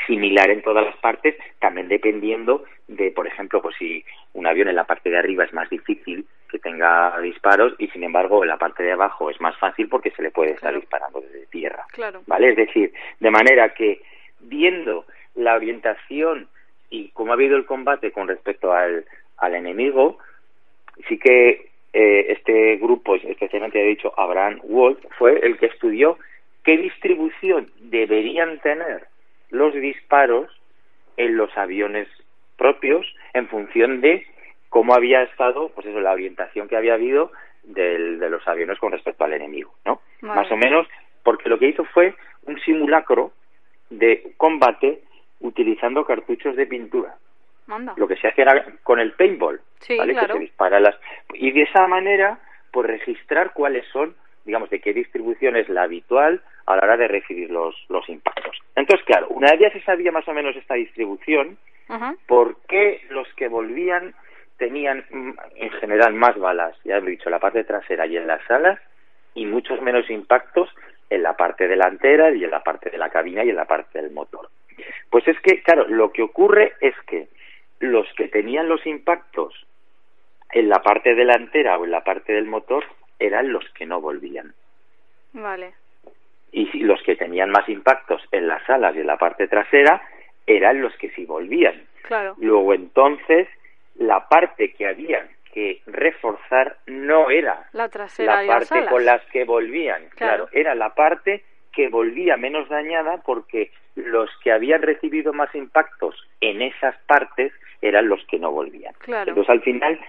similar 0.06 0.50
en 0.50 0.62
todas 0.62 0.84
las 0.84 0.96
partes, 0.98 1.36
también 1.58 1.88
dependiendo 1.88 2.64
de, 2.88 3.10
por 3.10 3.26
ejemplo, 3.26 3.60
pues 3.62 3.74
si 3.78 4.04
un 4.34 4.46
avión 4.46 4.68
en 4.68 4.76
la 4.76 4.84
parte 4.84 5.10
de 5.10 5.18
arriba 5.18 5.44
es 5.44 5.52
más 5.52 5.68
difícil 5.70 6.26
que 6.50 6.58
tenga 6.58 7.18
disparos 7.20 7.74
y 7.78 7.88
sin 7.88 8.02
embargo 8.04 8.42
en 8.42 8.48
la 8.48 8.56
parte 8.56 8.82
de 8.82 8.92
abajo 8.92 9.30
es 9.30 9.40
más 9.40 9.56
fácil 9.58 9.88
porque 9.88 10.10
se 10.12 10.22
le 10.22 10.30
puede 10.30 10.50
estar 10.52 10.70
Claro. 10.70 10.80
disparando 10.80 11.20
desde 11.20 11.46
tierra. 11.46 11.84
Claro. 11.92 12.22
¿Vale? 12.26 12.50
Es 12.50 12.56
decir, 12.56 12.92
de 13.20 13.30
manera 13.30 13.74
que 13.74 14.00
viendo 14.40 15.04
la 15.34 15.54
orientación 15.54 16.48
y 16.88 17.08
cómo 17.10 17.32
ha 17.32 17.34
habido 17.34 17.56
el 17.56 17.66
combate 17.66 18.10
con 18.10 18.26
respecto 18.28 18.72
al, 18.72 19.04
al 19.38 19.54
enemigo, 19.54 20.18
sí 21.08 21.18
que 21.18 21.70
eh, 21.92 22.26
este 22.28 22.76
grupo, 22.76 23.16
especialmente 23.16 23.80
he 23.80 23.86
dicho 23.86 24.12
Abraham 24.16 24.60
Wolf, 24.64 24.98
fue 25.18 25.38
el 25.44 25.56
que 25.58 25.66
estudió 25.66 26.18
qué 26.64 26.76
distribución 26.76 27.70
deberían 27.80 28.58
tener 28.60 29.06
los 29.50 29.74
disparos 29.74 30.50
en 31.16 31.36
los 31.36 31.56
aviones 31.56 32.08
propios 32.56 33.06
en 33.34 33.48
función 33.48 34.00
de 34.00 34.26
cómo 34.68 34.94
había 34.94 35.22
estado, 35.22 35.70
pues 35.70 35.86
eso, 35.86 36.00
la 36.00 36.12
orientación 36.12 36.68
que 36.68 36.76
había 36.76 36.94
habido 36.94 37.32
del- 37.64 38.18
de 38.18 38.30
los 38.30 38.46
aviones 38.46 38.78
con 38.78 38.92
respecto 38.92 39.24
al 39.24 39.32
enemigo, 39.32 39.74
¿no? 39.84 40.00
Vale. 40.22 40.40
Más 40.42 40.50
o 40.52 40.56
menos, 40.56 40.86
porque 41.22 41.48
lo 41.48 41.58
que 41.58 41.66
hizo 41.68 41.84
fue 41.86 42.14
un 42.44 42.58
simulacro 42.60 43.32
de 43.90 44.32
combate 44.36 45.02
utilizando 45.40 46.04
cartuchos 46.04 46.56
de 46.56 46.66
pintura. 46.66 47.16
Lo 47.96 48.08
que 48.08 48.16
se 48.16 48.26
hace 48.28 48.42
era 48.42 48.64
con 48.82 48.98
el 48.98 49.12
paintball, 49.12 49.60
Sí, 49.80 49.96
¿vale? 49.96 50.12
claro. 50.12 50.34
Que 50.34 50.38
se 50.40 50.44
dispara 50.44 50.80
las 50.80 50.96
y 51.34 51.52
de 51.52 51.62
esa 51.62 51.86
manera, 51.86 52.38
pues 52.72 52.86
registrar 52.88 53.52
cuáles 53.52 53.86
son, 53.88 54.14
digamos, 54.44 54.70
de 54.70 54.80
qué 54.80 54.92
distribución 54.92 55.56
es 55.56 55.68
la 55.68 55.82
habitual 55.82 56.42
a 56.66 56.76
la 56.76 56.82
hora 56.82 56.96
de 56.96 57.08
recibir 57.08 57.50
los, 57.50 57.74
los 57.88 58.08
impactos. 58.08 58.56
Entonces, 58.76 59.04
claro, 59.06 59.28
una 59.30 59.50
vez 59.50 59.60
ya 59.60 59.70
se 59.70 59.82
sabía 59.82 60.12
más 60.12 60.26
o 60.28 60.32
menos 60.32 60.56
esta 60.56 60.74
distribución, 60.74 61.58
Ajá. 61.88 62.14
¿por 62.26 62.56
qué 62.68 63.02
los 63.10 63.26
que 63.34 63.48
volvían 63.48 64.14
tenían 64.56 65.04
mm, 65.10 65.30
en 65.56 65.70
general 65.72 66.14
más 66.14 66.38
balas, 66.38 66.76
ya 66.84 66.98
he 66.98 67.00
dicho, 67.00 67.28
en 67.28 67.32
la 67.32 67.40
parte 67.40 67.64
trasera 67.64 68.06
y 68.06 68.16
en 68.16 68.26
las 68.26 68.48
alas, 68.50 68.78
y 69.34 69.46
muchos 69.46 69.80
menos 69.80 70.08
impactos 70.10 70.68
en 71.08 71.22
la 71.22 71.36
parte 71.36 71.66
delantera 71.66 72.30
y 72.30 72.44
en 72.44 72.50
la 72.50 72.62
parte 72.62 72.90
de 72.90 72.98
la 72.98 73.10
cabina 73.10 73.44
y 73.44 73.50
en 73.50 73.56
la 73.56 73.64
parte 73.64 74.00
del 74.00 74.12
motor? 74.12 74.48
Pues 75.10 75.26
es 75.26 75.38
que, 75.40 75.62
claro, 75.62 75.86
lo 75.88 76.12
que 76.12 76.22
ocurre 76.22 76.74
es 76.80 76.94
que 77.06 77.28
los 77.80 78.06
que 78.16 78.28
tenían 78.28 78.68
los 78.68 78.86
impactos 78.86 79.66
en 80.52 80.68
la 80.68 80.82
parte 80.82 81.14
delantera 81.14 81.78
o 81.78 81.84
en 81.84 81.90
la 81.90 82.04
parte 82.04 82.32
del 82.32 82.46
motor 82.46 82.84
eran 83.20 83.52
los 83.52 83.68
que 83.70 83.86
no 83.86 84.00
volvían. 84.00 84.52
Vale. 85.32 85.74
Y 86.52 86.66
los 86.80 87.00
que 87.04 87.14
tenían 87.14 87.50
más 87.50 87.68
impactos 87.68 88.20
en 88.32 88.48
las 88.48 88.68
alas 88.68 88.96
y 88.96 89.00
en 89.00 89.06
la 89.06 89.16
parte 89.18 89.46
trasera 89.46 90.02
eran 90.46 90.80
los 90.82 90.96
que 90.96 91.10
sí 91.10 91.24
volvían. 91.24 91.84
Claro. 92.02 92.34
Luego 92.38 92.74
entonces, 92.74 93.46
la 93.96 94.26
parte 94.28 94.72
que 94.72 94.88
había 94.88 95.28
que 95.52 95.82
reforzar 95.86 96.78
no 96.86 97.30
era 97.30 97.68
La 97.72 97.88
trasera 97.88 98.36
la 98.36 98.42
las 98.42 98.68
parte 98.68 98.88
con 98.88 99.04
las 99.04 99.22
que 99.26 99.44
volvían, 99.44 100.02
Claro. 100.16 100.46
claro, 100.46 100.48
era 100.52 100.74
la 100.74 100.94
parte 100.94 101.44
que 101.72 101.88
volvía 101.88 102.36
menos 102.36 102.68
dañada 102.68 103.18
porque 103.24 103.70
los 103.94 104.30
que 104.42 104.52
habían 104.52 104.82
recibido 104.82 105.32
más 105.32 105.54
impactos 105.54 106.16
en 106.40 106.62
esas 106.62 106.96
partes 107.06 107.52
eran 107.82 108.08
los 108.08 108.24
que 108.26 108.38
no 108.38 108.50
volvían. 108.50 108.94
Claro. 108.98 109.30
Entonces 109.30 109.50
al 109.50 109.62
final, 109.62 110.00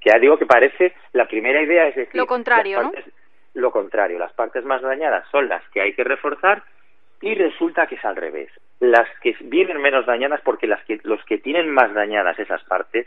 que 0.00 0.10
ya 0.10 0.18
digo 0.18 0.38
que 0.38 0.46
parece 0.46 0.94
la 1.12 1.26
primera 1.26 1.60
idea 1.62 1.88
es 1.88 1.94
decir, 1.96 2.16
Lo 2.16 2.26
contrario, 2.26 2.80
las 2.82 2.92
partes- 2.92 3.12
lo 3.54 3.70
contrario, 3.72 4.18
las 4.18 4.32
partes 4.32 4.64
más 4.64 4.80
dañadas 4.82 5.26
son 5.30 5.48
las 5.48 5.62
que 5.70 5.80
hay 5.80 5.92
que 5.92 6.04
reforzar 6.04 6.62
y 7.20 7.34
resulta 7.34 7.86
que 7.86 7.96
es 7.96 8.04
al 8.04 8.16
revés. 8.16 8.50
Las 8.80 9.06
que 9.20 9.36
vienen 9.40 9.80
menos 9.82 10.06
dañadas 10.06 10.40
porque 10.42 10.66
las 10.66 10.82
que 10.84 11.00
los 11.02 11.22
que 11.24 11.38
tienen 11.38 11.68
más 11.68 11.92
dañadas 11.92 12.38
esas 12.38 12.62
partes 12.64 13.06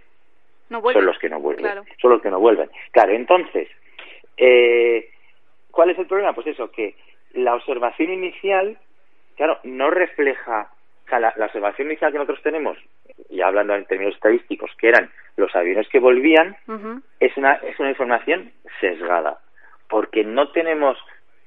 No 0.70 0.82
son 0.82 1.06
los 1.06 1.18
que 1.18 1.30
no 1.30 1.40
vuelven. 1.40 1.64
Claro. 1.66 1.84
Son 2.00 2.12
los 2.12 2.22
que 2.22 2.30
no 2.30 2.40
vuelven. 2.40 2.70
Claro, 2.92 3.14
entonces, 3.14 3.68
eh, 4.38 5.10
¿cuál 5.72 5.90
es 5.90 5.98
el 6.00 6.06
problema? 6.08 6.34
Pues 6.34 6.48
eso, 6.48 6.72
que 6.72 6.96
la 7.34 7.56
observación 7.56 8.12
inicial, 8.12 8.78
claro, 9.36 9.60
no 9.64 9.90
refleja, 9.90 10.70
o 11.06 11.10
sea, 11.10 11.20
la, 11.20 11.34
la 11.38 11.46
observación 11.46 11.88
inicial 11.88 12.12
que 12.12 12.18
nosotros 12.20 12.44
tenemos, 12.44 12.78
ya 13.30 13.48
hablando 13.48 13.76
en 13.76 13.86
términos 13.86 14.16
estadísticos, 14.16 14.72
que 14.78 14.90
eran 14.90 15.10
los 15.36 15.56
aviones 15.56 15.88
que 15.90 16.00
volvían, 16.00 16.56
es 17.20 17.36
una, 17.38 17.54
es 17.56 17.80
una 17.80 17.90
información 17.90 18.52
sesgada, 18.80 19.40
porque 19.90 20.24
no 20.24 20.52
tenemos 20.52 20.98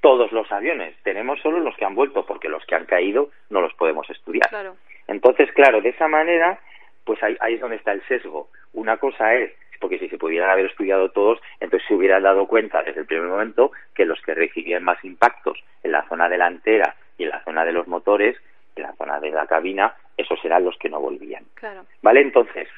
todos 0.00 0.32
los 0.32 0.50
aviones, 0.52 0.94
tenemos 1.02 1.40
solo 1.40 1.60
los 1.60 1.76
que 1.76 1.84
han 1.84 1.94
vuelto, 1.94 2.26
porque 2.26 2.48
los 2.48 2.64
que 2.66 2.74
han 2.74 2.84
caído 2.84 3.30
no 3.50 3.60
los 3.60 3.74
podemos 3.74 4.08
estudiar. 4.10 4.48
Claro. 4.48 4.76
Entonces, 5.08 5.50
claro, 5.52 5.80
de 5.80 5.90
esa 5.90 6.08
manera, 6.08 6.58
pues 7.04 7.22
ahí, 7.22 7.36
ahí 7.40 7.54
es 7.54 7.60
donde 7.60 7.76
está 7.76 7.92
el 7.92 8.02
sesgo. 8.06 8.48
Una 8.72 8.98
cosa 8.98 9.34
es, 9.34 9.52
porque 9.80 9.98
si 9.98 10.08
se 10.08 10.18
pudieran 10.18 10.50
haber 10.50 10.66
estudiado 10.66 11.10
todos, 11.10 11.40
entonces 11.60 11.86
se 11.88 11.94
hubieran 11.94 12.22
dado 12.22 12.46
cuenta 12.46 12.82
desde 12.82 13.00
el 13.00 13.06
primer 13.06 13.28
momento 13.28 13.72
que 13.94 14.04
los 14.04 14.20
que 14.22 14.34
recibían 14.34 14.84
más 14.84 15.02
impactos 15.04 15.62
en 15.82 15.92
la 15.92 16.06
zona 16.08 16.28
delantera 16.28 16.96
y 17.18 17.24
en 17.24 17.30
la 17.30 17.42
zona 17.44 17.64
de 17.64 17.72
los 17.72 17.86
motores, 17.86 18.36
en 18.74 18.82
la 18.82 18.92
zona 18.94 19.20
de 19.20 19.30
la 19.30 19.46
cabina, 19.46 19.94
esos 20.16 20.42
eran 20.44 20.64
los 20.64 20.76
que 20.78 20.88
no 20.88 21.00
volvían. 21.00 21.44
Claro. 21.54 21.86
¿Vale? 22.02 22.20
Entonces, 22.20 22.68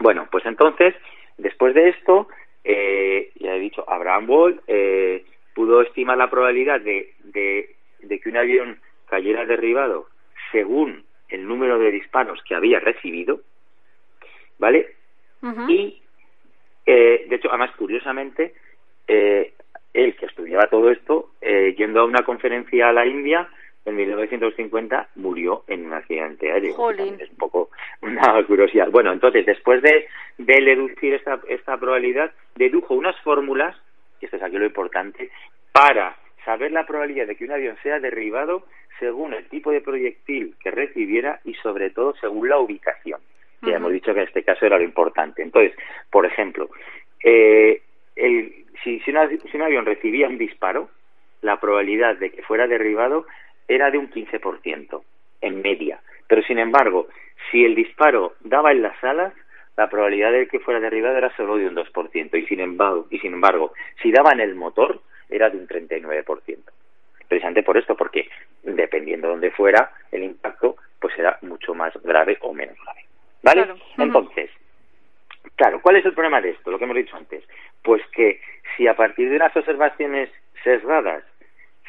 bueno, 0.00 0.28
pues 0.30 0.44
entonces, 0.46 0.94
después 1.38 1.74
de 1.74 1.90
esto, 1.90 2.28
eh, 2.64 3.32
ya 3.36 3.54
he 3.54 3.60
dicho, 3.60 3.84
Abraham 3.88 4.30
Wall 4.30 4.60
eh, 4.66 5.24
pudo 5.54 5.82
estimar 5.82 6.18
la 6.18 6.30
probabilidad 6.30 6.80
de, 6.80 7.14
de, 7.24 7.74
de 8.00 8.20
que 8.20 8.28
un 8.28 8.36
avión 8.36 8.80
cayera 9.06 9.44
derribado 9.44 10.08
según 10.52 11.04
el 11.28 11.46
número 11.46 11.78
de 11.78 11.90
disparos 11.90 12.42
que 12.42 12.54
había 12.54 12.80
recibido, 12.80 13.40
¿vale? 14.58 14.94
Y, 15.68 16.02
eh, 16.84 17.26
de 17.28 17.36
hecho, 17.36 17.48
además, 17.48 17.70
curiosamente, 17.76 18.54
eh, 19.08 19.54
él 19.94 20.16
que 20.16 20.26
estudiaba 20.26 20.68
todo 20.68 20.90
esto, 20.90 21.30
eh, 21.40 21.74
yendo 21.78 22.00
a 22.00 22.04
una 22.04 22.24
conferencia 22.24 22.88
a 22.88 22.92
la 22.92 23.06
India, 23.06 23.48
en 23.84 23.96
1950 23.96 25.08
murió 25.16 25.64
en 25.66 25.86
un 25.86 25.92
accidente 25.94 26.50
aéreo. 26.52 26.74
Es 27.20 27.30
un 27.30 27.36
poco 27.36 27.70
una 28.02 28.42
curiosidad. 28.46 28.90
Bueno, 28.90 29.12
entonces, 29.12 29.46
después 29.46 29.82
de, 29.82 30.06
de 30.38 30.60
deducir 30.60 31.14
esta, 31.14 31.40
esta 31.48 31.76
probabilidad, 31.78 32.32
dedujo 32.56 32.94
unas 32.94 33.18
fórmulas, 33.22 33.76
y 34.20 34.26
esto 34.26 34.36
es 34.36 34.42
aquí 34.42 34.56
lo 34.58 34.66
importante, 34.66 35.30
para 35.72 36.16
saber 36.44 36.72
la 36.72 36.86
probabilidad 36.86 37.26
de 37.26 37.36
que 37.36 37.44
un 37.44 37.52
avión 37.52 37.76
sea 37.82 38.00
derribado 38.00 38.64
según 38.98 39.32
el 39.34 39.46
tipo 39.48 39.70
de 39.70 39.80
proyectil 39.80 40.54
que 40.62 40.70
recibiera 40.70 41.40
y 41.44 41.54
sobre 41.54 41.90
todo 41.90 42.14
según 42.20 42.48
la 42.48 42.58
ubicación. 42.58 43.20
Ya 43.62 43.76
hemos 43.76 43.92
dicho 43.92 44.14
que 44.14 44.20
en 44.20 44.26
este 44.26 44.42
caso 44.42 44.64
era 44.64 44.78
lo 44.78 44.84
importante. 44.84 45.42
Entonces, 45.42 45.72
por 46.10 46.24
ejemplo, 46.24 46.70
eh, 47.22 47.82
el, 48.16 48.64
si, 48.82 49.00
si, 49.00 49.10
una- 49.10 49.28
si 49.28 49.54
un 49.56 49.62
avión 49.62 49.84
recibía 49.84 50.28
un 50.28 50.38
disparo, 50.38 50.88
la 51.42 51.60
probabilidad 51.60 52.16
de 52.16 52.30
que 52.30 52.42
fuera 52.42 52.66
derribado 52.66 53.26
era 53.74 53.90
de 53.90 53.98
un 53.98 54.10
15% 54.10 55.02
en 55.40 55.62
media. 55.62 56.00
Pero 56.26 56.42
sin 56.42 56.58
embargo, 56.58 57.08
si 57.50 57.64
el 57.64 57.74
disparo 57.74 58.34
daba 58.40 58.72
en 58.72 58.82
las 58.82 59.02
alas, 59.02 59.32
la 59.76 59.88
probabilidad 59.88 60.32
de 60.32 60.48
que 60.48 60.60
fuera 60.60 60.80
derribado 60.80 61.16
era 61.16 61.34
solo 61.36 61.56
de 61.56 61.68
un 61.68 61.76
2%. 61.76 62.38
Y 62.38 62.46
sin 62.46 62.60
embargo, 62.60 63.06
y 63.10 63.18
sin 63.18 63.32
embargo 63.32 63.72
si 64.02 64.10
daba 64.10 64.32
en 64.32 64.40
el 64.40 64.54
motor, 64.54 65.00
era 65.28 65.48
de 65.48 65.58
un 65.58 65.68
39%. 65.68 66.58
Precisamente 67.28 67.62
por 67.62 67.76
esto, 67.76 67.96
porque 67.96 68.28
dependiendo 68.64 69.28
de 69.28 69.32
dónde 69.34 69.50
fuera 69.52 69.92
el 70.10 70.24
impacto, 70.24 70.76
pues 70.98 71.16
era 71.16 71.38
mucho 71.42 71.74
más 71.74 71.94
grave 72.02 72.38
o 72.40 72.52
menos 72.52 72.76
grave. 72.84 73.04
¿Vale? 73.42 73.62
Claro. 73.62 73.80
Entonces, 73.98 74.50
Claro, 75.56 75.80
¿cuál 75.82 75.96
es 75.96 76.04
el 76.04 76.14
problema 76.14 76.40
de 76.40 76.50
esto? 76.50 76.70
Lo 76.70 76.78
que 76.78 76.84
hemos 76.84 76.96
dicho 76.96 77.16
antes. 77.16 77.44
Pues 77.82 78.02
que 78.12 78.40
si 78.76 78.86
a 78.86 78.94
partir 78.94 79.28
de 79.28 79.36
unas 79.36 79.54
observaciones 79.56 80.30
sesgadas 80.62 81.24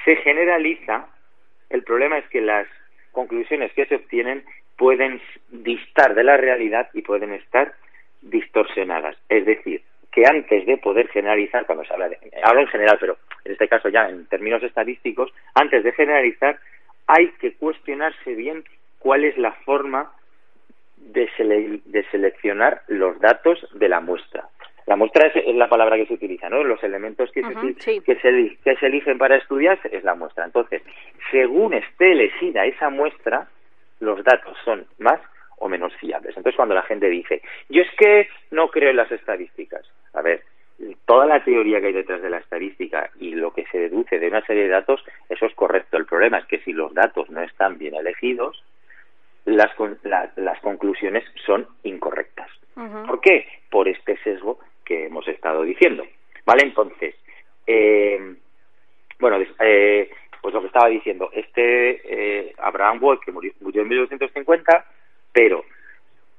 se 0.05 0.15
generaliza, 0.17 1.07
el 1.71 1.83
problema 1.83 2.17
es 2.17 2.27
que 2.29 2.41
las 2.41 2.67
conclusiones 3.11 3.71
que 3.73 3.85
se 3.85 3.95
obtienen 3.95 4.43
pueden 4.77 5.21
distar 5.49 6.15
de 6.15 6.23
la 6.23 6.37
realidad 6.37 6.89
y 6.93 7.01
pueden 7.01 7.33
estar 7.33 7.73
distorsionadas. 8.21 9.17
Es 9.29 9.45
decir, 9.45 9.81
que 10.11 10.25
antes 10.25 10.65
de 10.65 10.77
poder 10.77 11.07
generalizar, 11.09 11.65
cuando 11.65 11.85
se 11.85 11.93
habla 11.93 12.09
de, 12.09 12.17
hablo 12.43 12.61
en 12.61 12.67
general, 12.67 12.97
pero 12.99 13.17
en 13.45 13.53
este 13.53 13.67
caso 13.67 13.89
ya 13.89 14.09
en 14.09 14.25
términos 14.27 14.61
estadísticos, 14.63 15.31
antes 15.55 15.83
de 15.83 15.91
generalizar 15.93 16.59
hay 17.07 17.29
que 17.39 17.53
cuestionarse 17.55 18.33
bien 18.35 18.63
cuál 18.99 19.23
es 19.23 19.37
la 19.37 19.51
forma 19.65 20.11
de, 20.97 21.27
sele- 21.37 21.81
de 21.85 22.03
seleccionar 22.11 22.81
los 22.87 23.19
datos 23.19 23.67
de 23.73 23.89
la 23.89 23.99
muestra. 23.99 24.47
La 24.91 24.97
muestra 24.97 25.27
es, 25.27 25.55
la 25.55 25.69
palabra 25.69 25.95
que 25.95 26.05
se 26.05 26.15
utiliza, 26.15 26.49
¿no? 26.49 26.65
Los 26.65 26.83
elementos 26.83 27.31
que, 27.31 27.41
se, 27.43 27.47
Ujú, 27.47 27.75
sí. 27.79 28.01
que, 28.01 28.15
se, 28.17 28.57
que 28.61 28.75
se 28.75 28.87
eligen 28.87 29.17
para 29.17 29.37
estudiar 29.37 29.79
es 29.89 30.03
la 30.03 30.15
muestra. 30.15 30.43
Entonces, 30.43 30.81
según 31.31 31.73
esté 31.73 32.11
elegida 32.11 32.65
esa 32.65 32.89
muestra, 32.89 33.47
los 34.01 34.21
datos 34.25 34.57
son 34.65 34.85
más 34.99 35.21
o 35.59 35.69
menos 35.69 35.95
fiables. 35.95 36.35
Entonces, 36.35 36.57
cuando 36.57 36.75
la 36.75 36.81
gente 36.81 37.07
dice, 37.07 37.41
yo 37.69 37.83
es 37.83 37.87
que 37.97 38.27
no 38.49 38.67
creo 38.67 38.89
en 38.89 38.97
las 38.97 39.09
estadísticas, 39.13 39.89
a 40.13 40.21
ver, 40.21 40.41
toda 41.05 41.25
la 41.25 41.41
teoría 41.41 41.79
que 41.79 41.87
hay 41.87 41.93
detrás 41.93 42.21
de 42.21 42.29
la 42.29 42.39
estadística 42.39 43.11
y 43.17 43.33
lo 43.35 43.53
que 43.53 43.65
se 43.67 43.77
deduce 43.79 44.19
de 44.19 44.27
una 44.27 44.45
serie 44.45 44.63
de 44.63 44.69
datos, 44.69 45.01
eso 45.29 45.45
es 45.45 45.55
correcto. 45.55 45.95
El 45.95 46.05
problema 46.05 46.39
es 46.39 46.45
que 46.47 46.59
si 46.65 46.73
los 46.73 46.93
datos 46.93 47.29
no 47.29 47.41
están 47.41 47.77
bien 47.77 47.95
elegidos, 47.95 48.61
las, 49.45 49.71
la- 50.03 50.33
las 50.35 50.59
conclusiones 50.59 51.23
son 51.45 51.65
incorrectas. 51.83 52.49
¿Por 53.07 53.21
qué? 53.21 53.47
Por 53.69 53.87
este 53.87 54.17
sesgo 54.17 54.59
que 54.91 55.05
hemos 55.05 55.25
estado 55.27 55.63
diciendo. 55.63 56.05
¿Vale? 56.45 56.63
Entonces, 56.63 57.15
eh, 57.65 58.35
bueno, 59.19 59.37
eh, 59.59 60.09
pues 60.41 60.53
lo 60.53 60.61
que 60.61 60.67
estaba 60.67 60.89
diciendo, 60.89 61.29
este 61.33 62.01
eh, 62.03 62.53
Abraham 62.57 62.99
que 63.23 63.31
murió, 63.31 63.53
murió 63.61 63.83
en 63.83 63.87
1950, 63.87 64.85
pero, 65.31 65.63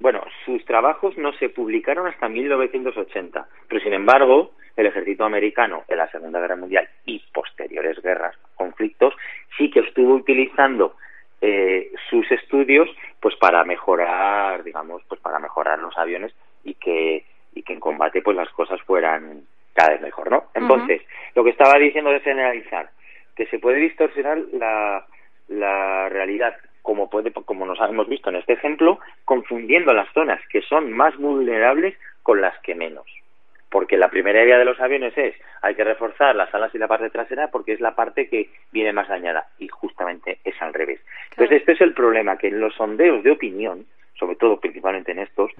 bueno, 0.00 0.22
sus 0.44 0.64
trabajos 0.66 1.16
no 1.16 1.32
se 1.34 1.48
publicaron 1.48 2.06
hasta 2.06 2.28
1980, 2.28 3.48
pero 3.68 3.80
sin 3.80 3.94
embargo, 3.94 4.52
el 4.76 4.86
ejército 4.86 5.24
americano 5.24 5.84
en 5.88 5.98
la 5.98 6.10
Segunda 6.10 6.40
Guerra 6.40 6.56
Mundial 6.56 6.88
y 7.06 7.22
posteriores 7.32 8.02
guerras, 8.02 8.36
conflictos, 8.56 9.14
sí 9.56 9.70
que 9.70 9.80
estuvo 9.80 10.14
utilizando 10.14 10.96
eh, 11.40 11.92
sus 12.10 12.30
estudios 12.30 12.88
pues 13.20 13.34
para 13.36 13.64
mejorar 13.64 14.62
digamos 14.62 15.02
pues 15.08 15.20
para 15.20 15.40
mejorar 15.40 15.78
los 15.80 15.96
aviones 15.98 16.32
y 16.62 16.74
que 16.74 17.24
y 17.54 17.62
que 17.62 17.72
en 17.72 17.80
combate 17.80 18.22
pues 18.22 18.36
las 18.36 18.50
cosas 18.50 18.80
fueran 18.82 19.42
cada 19.74 19.90
vez 19.90 20.00
mejor 20.00 20.30
no 20.30 20.44
entonces 20.54 21.02
lo 21.34 21.44
que 21.44 21.50
estaba 21.50 21.78
diciendo 21.78 22.10
de 22.10 22.20
generalizar 22.20 22.90
que 23.36 23.46
se 23.46 23.58
puede 23.58 23.78
distorsionar 23.78 24.38
la, 24.52 25.06
la 25.48 26.08
realidad 26.08 26.54
como 26.82 27.08
puede 27.08 27.32
como 27.32 27.64
nos 27.64 27.78
hemos 27.80 28.08
visto 28.08 28.28
en 28.30 28.36
este 28.36 28.54
ejemplo 28.54 28.98
confundiendo 29.24 29.92
las 29.92 30.12
zonas 30.12 30.40
que 30.48 30.62
son 30.62 30.92
más 30.92 31.16
vulnerables 31.16 31.96
con 32.22 32.40
las 32.40 32.58
que 32.60 32.74
menos. 32.74 33.06
Porque 33.70 33.96
la 33.96 34.10
primera 34.10 34.44
idea 34.44 34.58
de 34.58 34.66
los 34.66 34.78
aviones 34.80 35.16
es 35.16 35.34
hay 35.62 35.74
que 35.74 35.84
reforzar 35.84 36.36
las 36.36 36.52
alas 36.54 36.74
y 36.74 36.78
la 36.78 36.88
parte 36.88 37.08
trasera 37.08 37.48
porque 37.48 37.72
es 37.72 37.80
la 37.80 37.94
parte 37.94 38.28
que 38.28 38.50
viene 38.70 38.92
más 38.92 39.08
dañada. 39.08 39.46
Y 39.58 39.68
justamente 39.68 40.38
es 40.44 40.60
al 40.60 40.74
revés. 40.74 41.00
Entonces 41.30 41.60
este 41.60 41.72
es 41.72 41.80
el 41.80 41.94
problema 41.94 42.36
que 42.36 42.48
en 42.48 42.60
los 42.60 42.74
sondeos 42.74 43.22
de 43.22 43.30
opinión, 43.30 43.86
sobre 44.18 44.36
todo 44.36 44.60
principalmente 44.60 45.12
en 45.12 45.20
estos, 45.20 45.50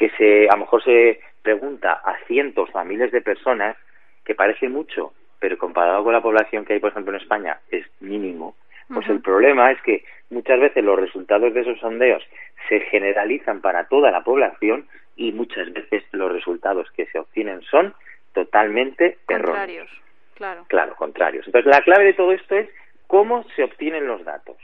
que 0.00 0.08
se 0.16 0.48
a 0.48 0.52
lo 0.52 0.60
mejor 0.60 0.82
se 0.82 1.20
pregunta 1.42 1.92
a 1.92 2.16
cientos 2.26 2.70
o 2.72 2.78
a 2.78 2.84
miles 2.84 3.12
de 3.12 3.20
personas 3.20 3.76
que 4.24 4.34
parece 4.34 4.66
mucho, 4.70 5.12
pero 5.38 5.58
comparado 5.58 6.02
con 6.02 6.14
la 6.14 6.22
población 6.22 6.64
que 6.64 6.72
hay 6.72 6.80
por 6.80 6.90
ejemplo 6.90 7.14
en 7.14 7.20
España 7.20 7.60
es 7.70 7.84
mínimo. 8.00 8.56
Pues 8.88 9.06
el 9.08 9.20
problema 9.20 9.70
es 9.70 9.80
que 9.82 10.02
muchas 10.30 10.58
veces 10.58 10.82
los 10.82 10.98
resultados 10.98 11.52
de 11.52 11.60
esos 11.60 11.78
sondeos 11.78 12.26
se 12.68 12.80
generalizan 12.80 13.60
para 13.60 13.84
toda 13.88 14.10
la 14.10 14.24
población 14.24 14.88
y 15.16 15.32
muchas 15.32 15.70
veces 15.72 16.02
los 16.12 16.32
resultados 16.32 16.90
que 16.92 17.04
se 17.06 17.18
obtienen 17.18 17.60
son 17.62 17.94
totalmente 18.32 19.18
erróneos. 19.28 19.58
Contrarios. 19.58 19.90
Claro. 20.34 20.64
Claro, 20.68 20.96
contrarios. 20.96 21.46
Entonces, 21.46 21.70
la 21.70 21.82
clave 21.82 22.06
de 22.06 22.14
todo 22.14 22.32
esto 22.32 22.56
es 22.56 22.68
cómo 23.06 23.44
se 23.54 23.62
obtienen 23.62 24.06
los 24.06 24.24
datos. 24.24 24.56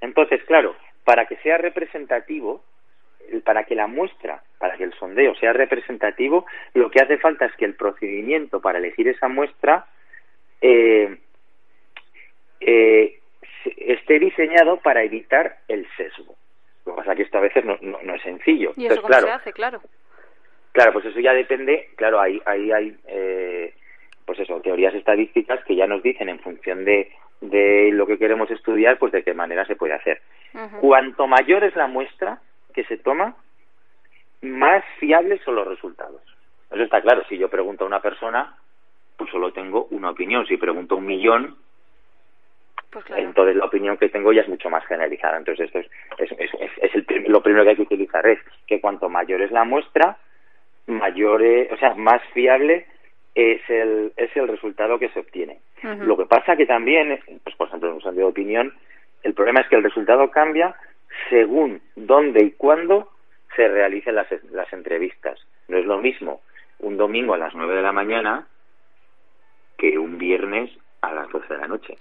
Entonces, 0.00 0.42
claro, 0.44 0.74
para 1.04 1.26
que 1.26 1.36
sea 1.36 1.56
representativo, 1.56 2.62
para 3.44 3.64
que 3.64 3.74
la 3.74 3.86
muestra, 3.86 4.42
para 4.58 4.76
que 4.76 4.84
el 4.84 4.92
sondeo 4.94 5.34
sea 5.34 5.52
representativo, 5.52 6.46
lo 6.74 6.90
que 6.90 7.00
hace 7.00 7.18
falta 7.18 7.46
es 7.46 7.54
que 7.56 7.64
el 7.64 7.74
procedimiento 7.74 8.60
para 8.60 8.78
elegir 8.78 9.08
esa 9.08 9.28
muestra 9.28 9.86
eh, 10.60 11.18
eh, 12.60 13.20
esté 13.76 14.18
diseñado 14.18 14.78
para 14.78 15.02
evitar 15.02 15.58
el 15.68 15.86
sesgo. 15.96 16.34
Lo 16.86 16.92
que 16.92 16.98
pasa 16.98 17.12
es 17.12 17.16
que 17.16 17.22
esto 17.24 17.38
a 17.38 17.42
veces 17.42 17.64
no, 17.64 17.78
no, 17.80 18.14
es 18.14 18.22
sencillo. 18.22 18.72
¿Y 18.76 18.86
eso 18.86 19.02
cómo 19.02 19.14
se 19.14 19.30
hace? 19.30 19.52
Claro. 19.52 19.80
Claro, 20.72 20.92
pues 20.92 21.04
eso 21.04 21.20
ya 21.20 21.32
depende, 21.32 21.90
claro, 21.94 22.20
ahí, 22.20 22.42
ahí 22.46 22.72
hay, 22.72 22.96
eh, 23.06 23.74
pues 24.26 24.40
eso, 24.40 24.60
teorías 24.60 24.92
estadísticas 24.94 25.62
que 25.64 25.76
ya 25.76 25.86
nos 25.86 26.02
dicen 26.02 26.28
en 26.28 26.40
función 26.40 26.84
de, 26.84 27.12
de 27.40 27.90
lo 27.92 28.06
que 28.06 28.18
queremos 28.18 28.50
estudiar, 28.50 28.98
pues 28.98 29.12
de 29.12 29.22
qué 29.22 29.34
manera 29.34 29.64
se 29.66 29.76
puede 29.76 29.94
hacer. 29.94 30.20
Cuanto 30.80 31.26
mayor 31.26 31.64
es 31.64 31.76
la 31.76 31.86
muestra 31.86 32.40
que 32.74 32.84
se 32.84 32.98
toma, 32.98 33.36
más 34.42 34.84
fiables 34.98 35.40
son 35.42 35.54
los 35.54 35.66
resultados. 35.66 36.20
Eso 36.70 36.82
está 36.82 37.00
claro, 37.00 37.22
si 37.28 37.38
yo 37.38 37.48
pregunto 37.48 37.84
a 37.84 37.86
una 37.86 38.02
persona, 38.02 38.56
pues 39.16 39.30
solo 39.30 39.52
tengo 39.52 39.86
una 39.90 40.10
opinión. 40.10 40.46
Si 40.46 40.56
pregunto 40.56 40.94
a 40.94 40.98
un 40.98 41.06
millón, 41.06 41.56
pues 42.90 43.04
entonces 43.16 43.56
la 43.56 43.64
opinión 43.64 43.96
que 43.96 44.08
tengo 44.08 44.32
ya 44.32 44.42
es 44.42 44.48
mucho 44.48 44.70
más 44.70 44.84
generalizada. 44.86 45.38
Entonces 45.38 45.66
esto 45.66 45.78
es, 45.78 46.32
es, 46.38 46.50
es, 46.80 46.94
el, 46.94 47.24
lo 47.28 47.42
primero 47.42 47.64
que 47.64 47.70
hay 47.70 47.76
que 47.76 47.82
utilizar 47.82 48.26
es 48.26 48.38
que 48.66 48.80
cuanto 48.80 49.08
mayor 49.08 49.40
es 49.42 49.50
la 49.50 49.64
muestra, 49.64 50.18
mayor, 50.86 51.42
o 51.70 51.76
sea, 51.78 51.94
más 51.94 52.22
fiable 52.32 52.86
es 53.34 53.60
el, 53.68 54.12
es 54.16 54.36
el 54.36 54.48
resultado 54.48 54.98
que 54.98 55.08
se 55.08 55.20
obtiene. 55.20 55.58
Lo 55.82 56.16
que 56.16 56.24
pasa 56.24 56.56
que 56.56 56.64
también, 56.64 57.20
pues 57.42 57.54
por 57.56 57.68
ejemplo, 57.68 57.90
en 57.90 57.96
un 57.96 58.00
sondeo 58.00 58.26
de 58.26 58.30
opinión, 58.30 58.72
el 59.22 59.34
problema 59.34 59.60
es 59.60 59.68
que 59.68 59.76
el 59.76 59.82
resultado 59.82 60.30
cambia 60.30 60.74
según 61.28 61.80
dónde 61.96 62.44
y 62.44 62.50
cuándo 62.52 63.10
se 63.56 63.68
realicen 63.68 64.14
las, 64.14 64.26
las 64.50 64.72
entrevistas. 64.72 65.38
No 65.68 65.78
es 65.78 65.86
lo 65.86 65.98
mismo 65.98 66.42
un 66.80 66.96
domingo 66.96 67.34
a 67.34 67.38
las 67.38 67.54
nueve 67.54 67.76
de 67.76 67.82
la 67.82 67.92
mañana 67.92 68.46
que 69.78 69.98
un 69.98 70.18
viernes 70.18 70.70
a 71.00 71.12
las 71.12 71.28
doce 71.30 71.52
de 71.52 71.60
la 71.60 71.68
noche. 71.68 71.96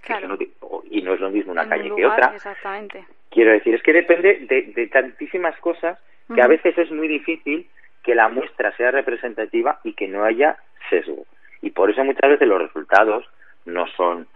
y 0.89 1.01
no 1.01 1.13
es 1.13 1.20
lo 1.20 1.29
mismo 1.29 1.51
una 1.51 1.67
calle 1.67 1.93
que 1.96 2.05
otra. 2.05 2.34
Exactamente. 2.34 3.05
Quiero 3.29 3.51
decir, 3.51 3.75
es 3.75 3.84
que 3.84 3.93
depende 3.93 4.46
de, 4.48 4.62
de 4.74 4.88
tantísimas 4.88 5.58
cosas 5.60 6.00
que 6.34 6.41
a 6.41 6.48
veces 6.48 6.77
es 6.77 6.91
muy 6.91 7.08
difícil 7.08 7.67
que 8.03 8.15
la 8.15 8.29
muestra 8.29 8.75
sea 8.75 8.91
representativa 8.91 9.79
y 9.84 9.93
que 9.93 10.08
no 10.08 10.24
haya 10.24 10.58
sesgo. 10.89 11.25
Y 11.62 11.72
por 11.72 11.89
eso 11.89 12.03
muchas 12.03 12.29
veces 12.29 12.48
los 12.48 12.62
resultados 12.62 13.25
no 13.65 13.88
son 13.88 14.27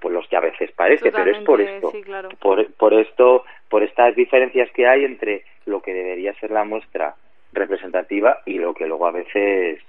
pues, 0.00 0.14
los 0.14 0.26
que 0.28 0.36
a 0.36 0.40
veces 0.40 0.70
parece, 0.72 1.10
pero 1.10 1.30
es 1.30 1.44
por 1.44 1.60
esto, 1.60 1.92
por, 2.40 2.72
por 2.74 2.94
esto, 2.94 3.44
por 3.68 3.82
estas 3.82 4.14
diferencias 4.14 4.70
que 4.72 4.86
hay 4.86 5.04
entre 5.04 5.44
lo 5.66 5.80
que 5.80 5.92
debería 5.92 6.34
ser 6.34 6.50
la 6.50 6.64
muestra 6.64 7.14
representativa 7.52 8.38
y 8.46 8.58
lo 8.58 8.74
que 8.74 8.86
luego 8.86 9.06
a 9.06 9.12
veces, 9.12 9.80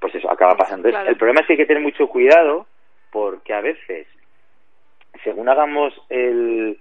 pues 0.00 0.14
eso 0.14 0.30
acaba 0.30 0.56
pasando. 0.56 0.88
El 0.88 1.16
problema 1.16 1.40
es 1.40 1.46
que 1.46 1.52
hay 1.54 1.58
que 1.58 1.66
tener 1.66 1.82
mucho 1.82 2.08
cuidado 2.08 2.66
porque 3.10 3.54
a 3.54 3.60
veces, 3.60 4.06
según 5.24 5.48
hagamos 5.48 5.94
el, 6.08 6.78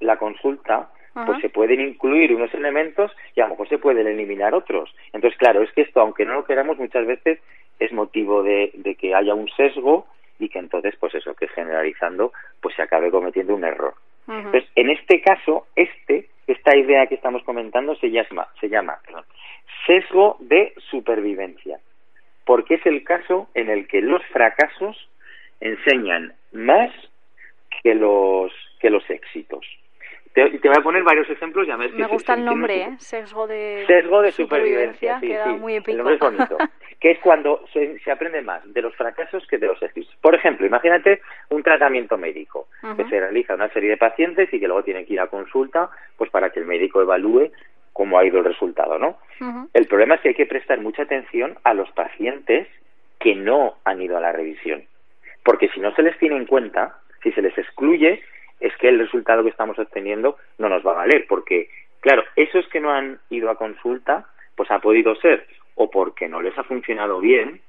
la 0.00 0.16
consulta, 0.16 0.90
pues 1.26 1.40
se 1.40 1.48
pueden 1.48 1.80
incluir 1.80 2.32
unos 2.32 2.54
elementos 2.54 3.10
y 3.34 3.40
a 3.40 3.44
lo 3.44 3.50
mejor 3.50 3.68
se 3.68 3.78
pueden 3.78 4.06
eliminar 4.06 4.54
otros. 4.54 4.94
Entonces, 5.12 5.36
claro, 5.36 5.62
es 5.62 5.72
que 5.72 5.82
esto, 5.82 6.00
aunque 6.00 6.24
no 6.24 6.34
lo 6.34 6.44
queramos, 6.44 6.78
muchas 6.78 7.06
veces 7.06 7.40
es 7.80 7.92
motivo 7.92 8.44
de, 8.44 8.70
de 8.74 8.94
que 8.94 9.14
haya 9.16 9.34
un 9.34 9.48
sesgo 9.48 10.06
y 10.38 10.48
que 10.48 10.60
entonces, 10.60 10.94
pues 11.00 11.14
eso, 11.16 11.34
que 11.34 11.48
generalizando, 11.48 12.32
pues 12.60 12.76
se 12.76 12.82
acabe 12.82 13.10
cometiendo 13.10 13.54
un 13.54 13.64
error. 13.64 13.94
Entonces, 14.28 14.68
en 14.74 14.90
este 14.90 15.22
caso, 15.22 15.66
este, 15.74 16.28
esta 16.46 16.76
idea 16.76 17.06
que 17.06 17.14
estamos 17.14 17.42
comentando 17.44 17.96
se 17.96 18.10
llama, 18.10 18.46
se 18.60 18.68
llama 18.68 19.00
sesgo 19.86 20.36
de 20.40 20.74
supervivencia, 20.90 21.80
porque 22.44 22.74
es 22.74 22.86
el 22.86 23.04
caso 23.04 23.48
en 23.54 23.70
el 23.70 23.88
que 23.88 24.02
los 24.02 24.22
fracasos 24.26 25.08
enseñan 25.60 26.34
más 26.52 26.90
que 27.82 27.94
los 27.94 28.52
que 28.80 28.90
los 28.90 29.08
éxitos. 29.10 29.64
Te, 30.38 30.58
te, 30.60 30.68
voy 30.68 30.78
a 30.78 30.82
poner 30.82 31.02
varios 31.02 31.28
ejemplos. 31.28 31.66
Ya 31.66 31.76
me, 31.76 31.88
gusta 32.06 32.34
el 32.34 32.44
nombre, 32.44 32.82
¿eh? 32.82 32.96
Sesgo 32.98 33.48
de, 33.48 33.82
Sesgo 33.88 34.22
de 34.22 34.30
supervivencia. 34.30 35.18
queda 35.20 35.46
muy 35.48 35.74
épico. 35.74 35.90
El 35.90 35.96
nombre 35.96 36.14
es 36.14 36.20
bonito. 36.20 36.56
que 37.00 37.10
es 37.10 37.18
cuando 37.18 37.64
se, 37.72 37.98
se, 37.98 38.12
aprende 38.12 38.40
más 38.42 38.62
de 38.72 38.80
los 38.80 38.94
fracasos 38.94 39.44
que 39.48 39.58
de 39.58 39.66
los 39.66 39.82
éxitos. 39.82 40.14
Por 40.20 40.36
ejemplo, 40.36 40.64
imagínate 40.64 41.22
un 41.48 41.64
tratamiento 41.64 42.16
médico 42.16 42.68
que 42.96 43.04
se 43.06 43.18
realiza 43.18 43.54
a 43.54 43.56
una 43.56 43.68
serie 43.70 43.90
de 43.90 43.96
pacientes 43.96 44.48
y 44.52 44.60
que 44.60 44.68
luego 44.68 44.84
tienen 44.84 45.06
que 45.06 45.14
ir 45.14 45.20
a 45.20 45.26
consulta 45.26 45.90
pues 46.16 46.30
para 46.30 46.50
que 46.50 46.60
el 46.60 46.66
médico 46.66 47.02
evalúe 47.02 47.50
cómo 47.92 48.16
ha 48.16 48.24
ido 48.24 48.38
el 48.38 48.44
resultado, 48.44 48.96
¿no? 48.96 49.18
El 49.74 49.86
problema 49.88 50.14
es 50.14 50.20
que 50.20 50.28
hay 50.28 50.34
que 50.36 50.46
prestar 50.46 50.80
mucha 50.80 51.02
atención 51.02 51.58
a 51.64 51.74
los 51.74 51.90
pacientes 51.90 52.68
que 53.18 53.34
no 53.34 53.74
han 53.84 54.00
ido 54.00 54.16
a 54.16 54.20
la 54.20 54.30
revisión. 54.30 54.84
Porque 55.44 55.68
si 55.70 55.80
no 55.80 55.92
se 55.96 56.02
les 56.02 56.16
tiene 56.18 56.36
en 56.36 56.46
cuenta, 56.46 57.00
si 57.24 57.32
se 57.32 57.42
les 57.42 57.58
excluye, 57.58 58.22
es 58.60 58.76
que 58.76 58.88
el 58.88 58.98
resultado 58.98 59.42
que 59.42 59.50
estamos 59.50 59.78
obteniendo 59.78 60.36
no 60.58 60.68
nos 60.68 60.86
va 60.86 60.92
a 60.92 60.96
valer, 60.96 61.26
porque, 61.28 61.68
claro, 62.00 62.24
esos 62.36 62.66
que 62.68 62.80
no 62.80 62.92
han 62.92 63.18
ido 63.30 63.50
a 63.50 63.56
consulta, 63.56 64.26
pues 64.56 64.70
ha 64.70 64.80
podido 64.80 65.14
ser 65.16 65.46
o 65.76 65.90
porque 65.90 66.28
no 66.28 66.42
les 66.42 66.56
ha 66.58 66.64
funcionado 66.64 67.20
bien, 67.20 67.60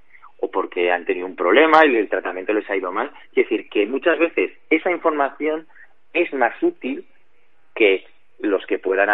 o 0.42 0.50
porque 0.50 0.92
han 0.92 1.06
tenido 1.06 1.28
un 1.28 1.36
problema 1.36 1.86
y 1.86 1.96
el 1.96 2.10
tratamiento 2.10 2.54
les 2.54 2.70
ha 2.70 2.76
ido 2.76 2.92
mal. 2.92 3.12
Es 3.30 3.36
decir, 3.36 3.70
que 3.70 3.86
muchas 3.86 4.18
veces 4.18 4.52
esa 4.70 4.92
información 4.92 5.68
es 6.14 6.34
más 6.34 6.62
útil 6.64 7.06
que 7.76 8.06
los 8.40 8.66
que 8.66 8.80
puedan 8.80 9.10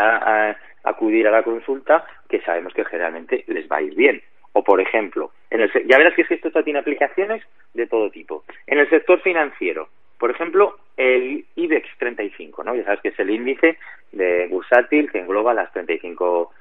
acudir 0.83 1.27
a 1.27 1.31
la 1.31 1.43
consulta, 1.43 2.05
que 2.29 2.41
sabemos 2.41 2.73
que 2.73 2.85
generalmente 2.85 3.43
les 3.47 3.69
va 3.69 3.77
a 3.77 3.81
ir 3.81 3.95
bien. 3.95 4.21
O, 4.53 4.63
por 4.63 4.79
ejemplo, 4.79 5.31
en 5.49 5.61
el, 5.61 5.71
ya 5.87 5.97
verás 5.97 6.13
que 6.13 6.25
esto 6.29 6.63
tiene 6.63 6.79
aplicaciones 6.79 7.43
de 7.73 7.87
todo 7.87 8.09
tipo. 8.09 8.45
En 8.67 8.77
el 8.77 8.89
sector 8.89 9.19
financiero, 9.21 9.89
por 10.17 10.31
ejemplo, 10.31 10.77
el 10.97 11.45
IBEX 11.55 11.87
35, 11.97 12.63
¿no? 12.63 12.75
Ya 12.75 12.83
sabes 12.83 13.01
que 13.01 13.09
es 13.09 13.19
el 13.19 13.29
índice 13.29 13.77
de 14.11 14.47
bursátil 14.47 15.11
que 15.11 15.19
engloba 15.19 15.53
las 15.53 15.71
35 15.73 16.51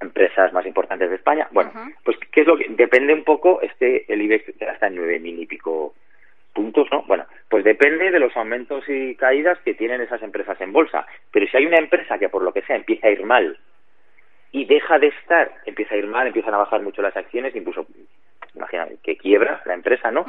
empresas 0.00 0.52
más 0.52 0.66
importantes 0.66 1.10
de 1.10 1.16
España. 1.16 1.48
Bueno, 1.50 1.72
pues 2.04 2.16
qué 2.32 2.42
es 2.42 2.46
lo 2.46 2.56
que 2.56 2.66
depende 2.70 3.12
un 3.12 3.24
poco 3.24 3.60
este 3.62 4.12
el 4.12 4.22
IBEX 4.22 4.62
hasta 4.62 4.86
en 4.88 4.96
nueve 4.96 5.18
mil 5.18 5.38
y 5.40 5.46
pico 5.46 5.94
puntos, 6.52 6.88
¿no? 6.90 7.02
Bueno, 7.02 7.26
pues 7.48 7.64
depende 7.64 8.10
de 8.10 8.18
los 8.18 8.36
aumentos 8.36 8.84
y 8.88 9.14
caídas 9.16 9.58
que 9.64 9.74
tienen 9.74 10.00
esas 10.00 10.22
empresas 10.22 10.60
en 10.60 10.72
bolsa. 10.72 11.06
Pero 11.32 11.46
si 11.46 11.56
hay 11.56 11.66
una 11.66 11.78
empresa 11.78 12.18
que 12.18 12.28
por 12.28 12.42
lo 12.42 12.52
que 12.52 12.62
sea 12.62 12.76
empieza 12.76 13.08
a 13.08 13.10
ir 13.10 13.24
mal 13.24 13.58
y 14.52 14.64
deja 14.66 14.98
de 14.98 15.08
estar, 15.08 15.52
empieza 15.66 15.94
a 15.94 15.98
ir 15.98 16.06
mal, 16.06 16.28
empiezan 16.28 16.54
a 16.54 16.58
bajar 16.58 16.80
mucho 16.80 17.02
las 17.02 17.16
acciones, 17.16 17.56
incluso 17.56 17.86
imagina 18.54 18.88
que 19.02 19.16
quiebra 19.16 19.62
la 19.64 19.74
empresa, 19.74 20.10
¿no? 20.10 20.24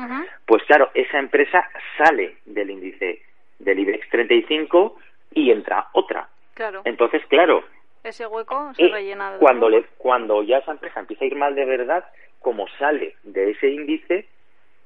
Pues 0.45 0.63
claro, 0.63 0.89
esa 0.93 1.19
empresa 1.19 1.69
sale 1.97 2.37
del 2.45 2.71
índice 2.71 3.21
del 3.59 3.79
IBEX 3.79 4.09
35 4.09 4.97
y 5.33 5.51
entra 5.51 5.87
otra. 5.93 6.27
Claro. 6.53 6.81
Entonces, 6.85 7.21
claro, 7.27 7.63
ese 8.03 8.27
hueco 8.27 8.73
se 8.75 8.87
rellena 8.87 9.33
de 9.33 9.39
cuando 9.39 9.69
le, 9.69 9.85
cuando 9.97 10.43
ya 10.43 10.59
esa 10.59 10.71
empresa 10.71 10.99
empieza 10.99 11.25
a 11.25 11.27
ir 11.27 11.35
mal 11.35 11.55
de 11.55 11.65
verdad, 11.65 12.05
como 12.39 12.67
sale 12.79 13.15
de 13.23 13.51
ese 13.51 13.69
índice, 13.69 14.27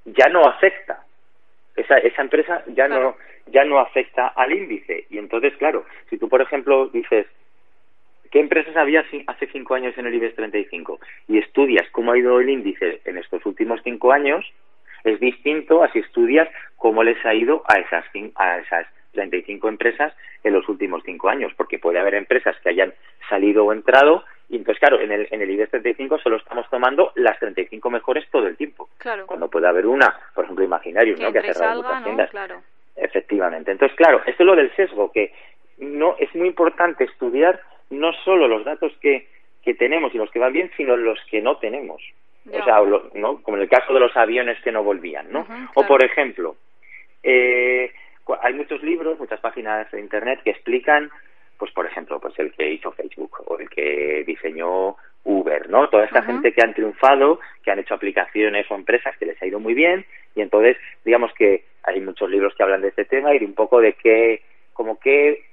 ya 0.06 0.30
no 0.30 0.46
afecta. 0.46 1.04
Esa, 1.76 1.98
esa 1.98 2.22
empresa 2.22 2.64
ya 2.68 2.88
no 2.88 3.16
ya 3.52 3.64
no 3.64 3.80
afecta 3.80 4.28
al 4.28 4.52
índice 4.52 5.06
y 5.10 5.18
entonces 5.18 5.56
claro 5.58 5.86
si 6.10 6.18
tú 6.18 6.30
por 6.30 6.42
ejemplo 6.42 6.88
dices 6.90 7.26
¿Qué 8.32 8.40
empresas 8.40 8.76
había 8.78 9.04
hace 9.28 9.48
cinco 9.48 9.76
años 9.76 9.98
en 9.98 10.06
el 10.06 10.14
IBEX 10.14 10.36
35? 10.36 11.00
Y 11.28 11.40
estudias 11.40 11.90
cómo 11.92 12.12
ha 12.12 12.18
ido 12.18 12.40
el 12.40 12.50
índice 12.50 13.02
en 13.06 13.18
estos 13.18 13.46
últimos 13.46 13.82
cinco 13.84 14.12
años, 14.12 14.46
es 15.04 15.20
distinto 15.20 15.84
a 15.84 15.92
si 15.92 16.00
estudias 16.00 16.48
cómo 16.76 17.04
les 17.04 17.24
ha 17.26 17.34
ido 17.34 17.64
a 17.68 17.80
esas, 17.80 18.06
a 18.36 18.58
esas 18.60 18.88
35 19.14 19.68
empresas 19.70 20.14
en 20.44 20.54
los 20.54 20.68
últimos 20.70 21.02
cinco 21.04 21.30
años, 21.30 21.52
porque 21.56 21.80
puede 21.80 22.00
haber 22.00 22.16
empresas 22.16 22.56
que 22.62 22.70
hayan 22.70 22.94
salido 23.30 23.66
o 23.66 23.74
entrado, 23.74 24.24
y 24.50 24.56
entonces, 24.56 24.80
claro, 24.80 25.00
en 25.00 25.12
el, 25.12 25.28
en 25.30 25.42
el 25.42 25.52
IBEX 25.52 25.72
35 25.72 26.20
solo 26.20 26.38
estamos 26.38 26.68
tomando 26.70 27.12
las 27.16 27.38
35 27.40 27.90
mejores 27.92 28.28
todo 28.32 28.48
el 28.48 28.58
tiempo. 28.58 28.90
Claro. 28.98 29.28
Cuando 29.28 29.48
puede 29.48 29.68
haber 29.68 29.86
una, 29.86 30.16
por 30.34 30.44
ejemplo, 30.44 30.66
Imaginarium, 30.66 31.20
¿no? 31.20 31.32
que 31.32 31.40
ha 31.40 31.54
cerrado 31.54 31.84
muchas 31.84 32.04
tiendas. 32.04 32.30
Claro. 32.32 32.62
Efectivamente. 32.96 33.72
Entonces, 33.72 33.96
claro, 33.96 34.22
esto 34.26 34.44
es 34.44 34.48
lo 34.48 34.56
del 34.56 34.76
sesgo, 34.76 35.12
que 35.12 35.34
no 35.78 36.16
es 36.18 36.34
muy 36.36 36.48
importante 36.48 37.04
estudiar 37.04 37.62
no 37.90 38.14
solo 38.26 38.48
los 38.48 38.66
datos 38.66 38.92
que, 39.02 39.28
que 39.64 39.74
tenemos 39.74 40.14
y 40.14 40.18
los 40.18 40.32
que 40.32 40.40
van 40.40 40.54
bien, 40.54 40.72
sino 40.78 40.96
los 40.96 41.20
que 41.30 41.42
no 41.42 41.58
tenemos. 41.58 42.02
O 42.52 42.64
sea, 42.64 42.82
¿no? 43.14 43.42
como 43.44 43.58
en 43.58 43.64
el 43.64 43.70
caso 43.70 43.94
de 43.94 44.00
los 44.00 44.16
aviones 44.16 44.60
que 44.62 44.72
no 44.72 44.84
volvían, 44.84 45.32
¿no? 45.32 45.46
O, 45.76 45.86
por 45.86 46.04
ejemplo, 46.04 46.56
eh, 47.22 47.92
hay 48.42 48.54
muchos 48.54 48.82
libros, 48.82 49.20
muchas 49.20 49.40
páginas 49.40 49.92
de 49.92 50.00
Internet 50.00 50.42
que 50.44 50.52
explican, 50.52 51.12
pues, 51.58 51.72
por 51.72 51.86
ejemplo, 51.86 52.20
pues 52.20 52.38
el 52.40 52.52
que 52.54 52.72
hizo 52.72 52.92
Facebook 52.94 53.44
o 53.46 53.60
el 53.60 53.70
que 53.70 54.24
diseñó 54.26 54.96
Uber, 55.24 55.70
¿no? 55.70 55.90
Toda 55.90 56.06
esta 56.06 56.24
gente 56.24 56.54
que 56.54 56.62
han 56.62 56.74
triunfado, 56.74 57.40
que 57.64 57.72
han 57.72 57.80
hecho 57.80 57.94
aplicaciones 57.94 58.66
o 58.72 58.76
empresas 58.76 59.16
que 59.18 59.26
les 59.26 59.42
ha 59.42 59.46
ido 59.46 59.60
muy 59.60 59.74
bien 59.74 60.06
y 60.36 60.42
entonces, 60.42 60.78
digamos 61.04 61.34
que 61.34 61.66
hay 61.84 62.00
muchos 62.00 62.30
libros 62.30 62.54
que 62.56 62.64
hablan 62.64 62.82
de 62.82 62.90
este 62.90 63.06
tema 63.06 63.34
y 63.34 63.40
de 63.40 63.46
un 63.46 63.54
poco 63.54 63.82
de 63.82 63.94
qué, 63.94 64.42
como 64.74 65.00
qué 65.00 65.44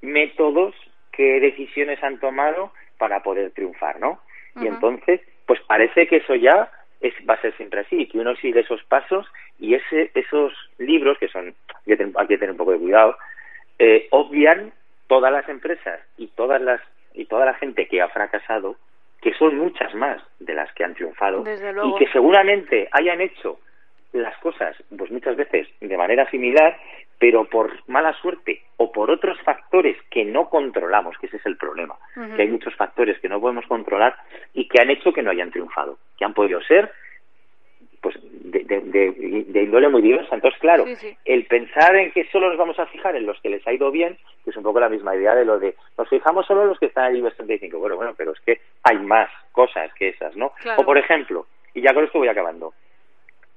métodos, 0.00 0.74
qué 1.12 1.40
decisiones 1.40 2.02
han 2.02 2.18
tomado 2.18 2.72
para 2.98 3.22
poder 3.22 3.50
triunfar, 3.52 4.00
¿no? 4.00 4.20
Y 4.60 4.66
entonces, 4.66 5.20
pues 5.46 5.60
parece 5.60 6.06
que 6.06 6.16
eso 6.16 6.34
ya 6.34 6.70
es, 7.00 7.14
va 7.28 7.34
a 7.34 7.40
ser 7.40 7.56
siempre 7.56 7.80
así, 7.80 8.06
que 8.06 8.18
uno 8.18 8.36
sigue 8.36 8.60
esos 8.60 8.82
pasos 8.84 9.26
y 9.58 9.74
ese, 9.74 10.10
esos 10.14 10.52
libros, 10.78 11.18
que 11.18 11.28
son, 11.28 11.54
hay 11.86 12.26
que 12.26 12.38
tener 12.38 12.50
un 12.50 12.56
poco 12.56 12.72
de 12.72 12.78
cuidado, 12.78 13.16
eh, 13.78 14.08
obvian 14.10 14.72
todas 15.06 15.32
las 15.32 15.48
empresas 15.48 16.00
y 16.16 16.28
todas 16.28 16.60
las 16.60 16.80
y 17.14 17.26
toda 17.26 17.44
la 17.44 17.54
gente 17.54 17.86
que 17.88 18.00
ha 18.00 18.08
fracasado, 18.08 18.76
que 19.20 19.34
son 19.34 19.58
muchas 19.58 19.94
más 19.94 20.22
de 20.40 20.54
las 20.54 20.72
que 20.72 20.84
han 20.84 20.94
triunfado 20.94 21.44
y 21.84 21.94
que 21.98 22.10
seguramente 22.10 22.88
hayan 22.92 23.20
hecho 23.20 23.58
las 24.12 24.36
cosas, 24.38 24.76
pues 24.96 25.10
muchas 25.10 25.36
veces 25.36 25.68
de 25.80 25.96
manera 25.96 26.28
similar, 26.30 26.76
pero 27.18 27.44
por 27.44 27.70
mala 27.88 28.12
suerte 28.20 28.62
o 28.76 28.92
por 28.92 29.10
otros 29.10 29.40
factores 29.42 29.96
que 30.10 30.24
no 30.24 30.48
controlamos, 30.50 31.16
que 31.18 31.26
ese 31.26 31.36
es 31.36 31.46
el 31.46 31.56
problema, 31.56 31.96
que 32.36 32.42
hay 32.42 32.48
muchos 32.48 32.74
factores 32.74 33.18
que 33.20 33.28
no 33.28 33.40
podemos 33.40 33.66
controlar 33.66 34.16
y 34.52 34.68
que 34.68 34.80
han 34.80 34.90
hecho 34.90 35.12
que 35.12 35.22
no 35.22 35.30
hayan 35.30 35.50
triunfado, 35.50 35.98
que 36.18 36.24
han 36.24 36.34
podido 36.34 36.60
ser 36.62 36.92
pues 38.02 38.16
de, 38.20 38.64
de, 38.64 39.44
de, 39.46 39.62
índole 39.62 39.88
muy 39.88 40.02
diversa. 40.02 40.34
Entonces, 40.34 40.60
claro, 40.60 40.84
el 41.24 41.46
pensar 41.46 41.94
en 41.94 42.10
que 42.10 42.28
solo 42.32 42.48
nos 42.48 42.58
vamos 42.58 42.76
a 42.80 42.86
fijar 42.86 43.14
en 43.14 43.24
los 43.24 43.40
que 43.40 43.48
les 43.48 43.64
ha 43.66 43.72
ido 43.72 43.92
bien, 43.92 44.18
que 44.42 44.50
es 44.50 44.56
un 44.56 44.64
poco 44.64 44.80
la 44.80 44.88
misma 44.88 45.14
idea 45.14 45.36
de 45.36 45.44
lo 45.44 45.60
de 45.60 45.76
nos 45.96 46.08
fijamos 46.08 46.44
solo 46.44 46.62
en 46.62 46.68
los 46.70 46.80
que 46.80 46.86
están 46.86 47.06
en 47.06 47.12
el 47.12 47.18
IBEX 47.18 47.36
35. 47.36 47.78
Bueno, 47.78 47.94
bueno, 47.94 48.12
pero 48.16 48.32
es 48.32 48.40
que 48.40 48.60
hay 48.82 48.98
más 48.98 49.30
cosas 49.52 49.94
que 49.94 50.08
esas, 50.08 50.36
¿no? 50.36 50.52
O, 50.76 50.84
por 50.84 50.98
ejemplo, 50.98 51.46
y 51.74 51.80
ya 51.80 51.94
con 51.94 52.02
esto 52.02 52.18
voy 52.18 52.26
acabando, 52.26 52.74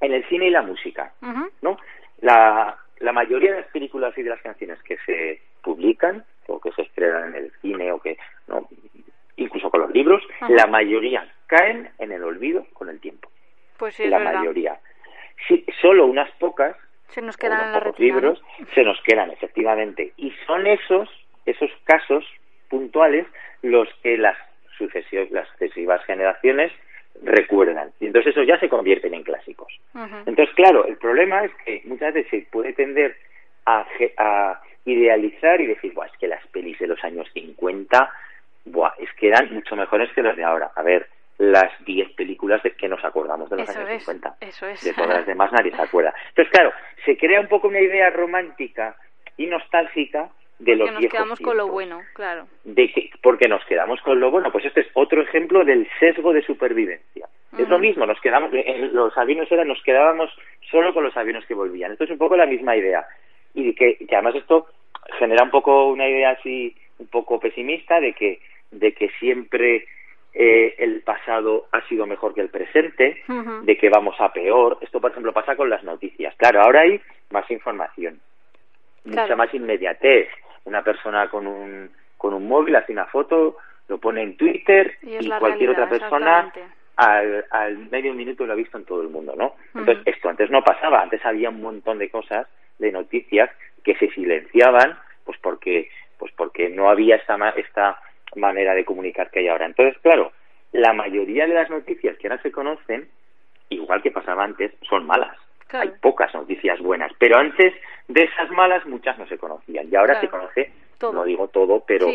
en 0.01 0.13
el 0.13 0.23
cine 0.27 0.47
y 0.47 0.51
la 0.51 0.61
música, 0.61 1.13
¿no? 1.61 1.77
La, 2.21 2.77
la 2.99 3.11
mayoría 3.11 3.51
de 3.51 3.61
las 3.61 3.71
películas 3.71 4.17
y 4.17 4.23
de 4.23 4.29
las 4.29 4.41
canciones 4.41 4.81
que 4.83 4.97
se 5.05 5.41
publican 5.61 6.23
o 6.47 6.59
que 6.59 6.71
se 6.71 6.83
estrenan 6.83 7.29
en 7.29 7.45
el 7.45 7.51
cine 7.61 7.91
o 7.91 7.99
que, 7.99 8.17
no, 8.47 8.67
incluso 9.35 9.69
con 9.69 9.81
los 9.81 9.91
libros, 9.91 10.23
la 10.49 10.67
mayoría 10.67 11.27
caen 11.47 11.89
en 11.99 12.11
el 12.11 12.23
olvido 12.23 12.65
con 12.73 12.89
el 12.89 12.99
tiempo. 12.99 13.29
Pues 13.77 13.99
la 13.99 14.19
mayoría. 14.19 14.79
Sí, 15.47 15.65
solo 15.81 16.05
unas 16.05 16.31
pocas 16.39 16.75
se 17.09 17.21
nos 17.21 17.37
quedan 17.37 17.67
en 17.67 17.71
la 17.71 17.93
libros 17.97 18.41
se 18.73 18.83
nos 18.83 18.99
quedan 19.03 19.29
efectivamente 19.31 20.13
y 20.17 20.33
son 20.47 20.65
esos 20.65 21.07
esos 21.45 21.69
casos 21.83 22.25
puntuales 22.69 23.27
los 23.61 23.87
que 24.01 24.17
las 24.17 24.37
sucesivas 24.77 25.29
las 25.31 25.47
sucesivas 25.49 26.03
generaciones 26.05 26.71
recuerdan 27.23 27.91
y 27.99 28.07
entonces 28.07 28.31
esos 28.31 28.47
ya 28.47 28.59
se 28.59 28.69
convierten 28.69 29.13
en 29.13 29.23
clásicos 29.23 29.71
entonces 30.25 30.53
claro 30.55 30.85
el 30.85 30.97
problema 30.97 31.45
es 31.45 31.51
que 31.65 31.81
muchas 31.85 32.13
veces 32.13 32.29
se 32.29 32.47
puede 32.51 32.73
tender 32.73 33.15
a, 33.65 33.85
a 34.17 34.61
idealizar 34.85 35.59
y 35.61 35.67
decir 35.67 35.93
Buah, 35.93 36.07
es 36.07 36.17
que 36.19 36.27
las 36.27 36.45
pelis 36.47 36.77
de 36.79 36.87
los 36.87 37.03
años 37.03 37.27
50 37.33 38.11
buah, 38.65 38.93
es 38.99 39.11
que 39.13 39.29
eran 39.29 39.53
mucho 39.53 39.75
mejores 39.75 40.11
que 40.13 40.21
las 40.21 40.35
de 40.35 40.43
ahora 40.43 40.71
a 40.75 40.83
ver 40.83 41.07
las 41.37 41.71
10 41.85 42.11
películas 42.11 42.63
de 42.63 42.71
que 42.71 42.87
nos 42.87 43.03
acordamos 43.03 43.49
de 43.49 43.57
los 43.57 43.69
años 43.69 44.03
50. 44.03 44.37
Eso 44.39 44.67
es. 44.67 44.83
De 44.83 44.93
todas 44.93 45.17
las 45.17 45.25
demás 45.25 45.51
nadie 45.51 45.71
se 45.75 45.81
acuerda. 45.81 46.13
Entonces, 46.29 46.51
claro, 46.51 46.71
se 47.03 47.17
crea 47.17 47.41
un 47.41 47.47
poco 47.47 47.67
una 47.67 47.81
idea 47.81 48.09
romántica 48.09 48.95
y 49.37 49.47
nostálgica 49.47 50.29
de 50.59 50.75
los 50.75 50.89
porque 50.89 51.01
nos 51.03 51.11
quedamos 51.11 51.39
con 51.39 51.57
lo 51.57 51.67
bueno, 51.67 52.01
claro. 52.13 52.47
De 52.63 52.91
que, 52.91 53.09
porque 53.21 53.47
nos 53.47 53.63
quedamos 53.65 54.01
con 54.01 54.19
lo 54.19 54.31
bueno. 54.31 54.51
Pues 54.51 54.65
este 54.65 54.81
es 54.81 54.87
otro 54.93 55.21
ejemplo 55.21 55.63
del 55.65 55.87
sesgo 55.99 56.33
de 56.33 56.41
supervivencia. 56.43 57.27
Es 57.57 57.69
lo 57.69 57.79
mismo, 57.79 58.05
nos 58.05 58.19
quedamos, 58.19 58.51
en 58.53 58.93
los 58.93 59.17
aviones 59.17 59.49
eran, 59.49 59.69
nos 59.69 59.81
quedábamos 59.81 60.29
solo 60.69 60.93
con 60.93 61.05
los 61.05 61.15
aviones 61.15 61.45
que 61.45 61.53
volvían. 61.53 61.93
Esto 61.93 62.03
es 62.03 62.09
un 62.09 62.17
poco 62.17 62.35
la 62.35 62.45
misma 62.45 62.75
idea. 62.75 63.05
Y 63.53 63.73
que, 63.73 63.95
que 63.95 64.13
además 64.13 64.35
esto 64.35 64.67
genera 65.17 65.43
un 65.43 65.51
poco 65.51 65.87
una 65.87 66.07
idea 66.07 66.31
así, 66.31 66.75
un 66.99 67.07
poco 67.07 67.39
pesimista 67.39 68.01
de 68.01 68.11
que, 68.11 68.41
de 68.71 68.93
que 68.93 69.09
siempre 69.19 69.85
eh, 70.33 70.75
el 70.79 71.01
pasado 71.01 71.67
ha 71.71 71.81
sido 71.87 72.05
mejor 72.05 72.33
que 72.33 72.41
el 72.41 72.49
presente, 72.49 73.23
de 73.63 73.77
que 73.77 73.89
vamos 73.89 74.15
a 74.19 74.33
peor. 74.33 74.77
Esto, 74.81 74.99
por 74.99 75.11
ejemplo, 75.11 75.31
pasa 75.31 75.55
con 75.55 75.69
las 75.69 75.83
noticias. 75.83 76.35
Claro, 76.35 76.61
ahora 76.61 76.81
hay 76.81 76.99
más 77.31 77.49
información, 77.49 78.19
mucha 79.05 79.35
más 79.37 79.53
inmediatez. 79.53 80.27
Una 80.65 80.83
persona 80.83 81.29
con 81.29 81.47
un, 81.47 81.89
con 82.17 82.33
un 82.33 82.47
móvil 82.47 82.75
hace 82.75 82.91
una 82.91 83.05
foto, 83.05 83.57
lo 83.87 83.97
pone 83.99 84.21
en 84.21 84.37
Twitter 84.37 84.97
y, 85.01 85.29
cualquier 85.29 85.71
otra 85.71 85.87
persona 85.87 86.51
al, 86.97 87.45
al 87.51 87.77
medio 87.89 88.13
minuto 88.13 88.45
lo 88.45 88.53
ha 88.53 88.55
visto 88.55 88.77
en 88.77 88.85
todo 88.85 89.01
el 89.01 89.09
mundo, 89.09 89.35
¿no? 89.35 89.55
Entonces, 89.73 90.03
esto 90.05 90.29
antes 90.29 90.49
no 90.49 90.63
pasaba. 90.63 91.01
Antes 91.01 91.25
había 91.25 91.49
un 91.49 91.61
montón 91.61 91.99
de 91.99 92.09
cosas, 92.09 92.47
de 92.79 92.91
noticias, 92.91 93.49
que 93.83 93.95
se 93.95 94.09
silenciaban, 94.11 94.97
pues 95.23 95.37
porque, 95.39 95.89
pues 96.17 96.31
porque 96.35 96.69
no 96.69 96.89
había 96.89 97.17
esta, 97.17 97.35
esta 97.55 97.99
manera 98.35 98.73
de 98.73 98.85
comunicar 98.85 99.29
que 99.29 99.39
hay 99.39 99.47
ahora. 99.47 99.65
Entonces, 99.65 99.97
claro, 100.01 100.31
la 100.71 100.93
mayoría 100.93 101.47
de 101.47 101.53
las 101.53 101.69
noticias 101.69 102.17
que 102.17 102.27
ahora 102.27 102.41
se 102.41 102.51
conocen, 102.51 103.07
igual 103.69 104.01
que 104.01 104.11
pasaba 104.11 104.43
antes, 104.43 104.73
son 104.89 105.05
malas. 105.05 105.37
Hay 105.71 105.91
pocas 106.01 106.33
noticias 106.33 106.79
buenas, 106.79 107.11
pero 107.17 107.37
antes 107.37 107.73
de 108.07 108.23
esas 108.23 108.49
malas 108.51 108.85
muchas 108.85 109.17
no 109.17 109.27
se 109.27 109.37
conocían 109.37 109.87
y 109.91 109.95
ahora 109.95 110.19
se 110.21 110.29
conoce, 110.29 110.71
no 111.01 111.23
digo 111.23 111.47
todo, 111.49 111.83
pero 111.85 112.07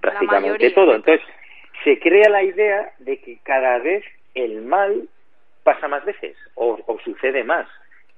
prácticamente 0.00 0.70
todo. 0.70 0.94
Entonces, 0.94 1.26
se 1.84 1.98
crea 1.98 2.28
la 2.28 2.42
idea 2.42 2.92
de 2.98 3.18
que 3.18 3.38
cada 3.42 3.78
vez 3.78 4.04
el 4.34 4.62
mal 4.62 5.08
pasa 5.62 5.88
más 5.88 6.04
veces 6.04 6.36
o, 6.54 6.78
o 6.86 6.98
sucede 7.00 7.44
más. 7.44 7.66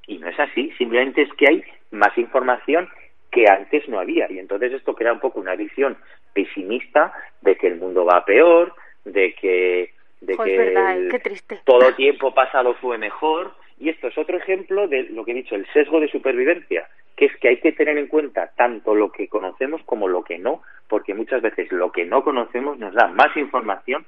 Y 0.06 0.18
no 0.18 0.28
es 0.28 0.38
así, 0.40 0.72
simplemente 0.76 1.22
es 1.22 1.32
que 1.34 1.48
hay 1.48 1.64
más 1.90 2.16
información 2.18 2.88
que 3.30 3.48
antes 3.48 3.88
no 3.88 3.98
había. 4.00 4.30
Y 4.30 4.38
entonces 4.38 4.72
esto 4.72 4.94
crea 4.94 5.12
un 5.12 5.20
poco 5.20 5.40
una 5.40 5.54
visión 5.54 5.96
pesimista 6.32 7.12
de 7.40 7.56
que 7.56 7.68
el 7.68 7.76
mundo 7.76 8.04
va 8.04 8.24
peor, 8.24 8.74
de 9.04 9.34
que, 9.34 9.92
de 10.20 10.36
que 10.36 11.60
todo 11.64 11.94
tiempo 11.94 12.34
pasado 12.34 12.74
fue 12.74 12.98
mejor. 12.98 13.54
Y 13.80 13.88
esto 13.88 14.08
es 14.08 14.18
otro 14.18 14.36
ejemplo 14.36 14.86
de 14.88 15.04
lo 15.04 15.24
que 15.24 15.32
he 15.32 15.34
dicho, 15.34 15.54
el 15.54 15.66
sesgo 15.72 16.00
de 16.00 16.08
supervivencia, 16.08 16.86
que 17.16 17.24
es 17.24 17.36
que 17.38 17.48
hay 17.48 17.60
que 17.60 17.72
tener 17.72 17.96
en 17.96 18.08
cuenta 18.08 18.52
tanto 18.54 18.94
lo 18.94 19.10
que 19.10 19.26
conocemos 19.26 19.82
como 19.84 20.06
lo 20.06 20.22
que 20.22 20.38
no, 20.38 20.62
porque 20.86 21.14
muchas 21.14 21.40
veces 21.40 21.72
lo 21.72 21.90
que 21.90 22.04
no 22.04 22.22
conocemos 22.22 22.78
nos 22.78 22.92
da 22.92 23.08
más 23.08 23.34
información 23.38 24.04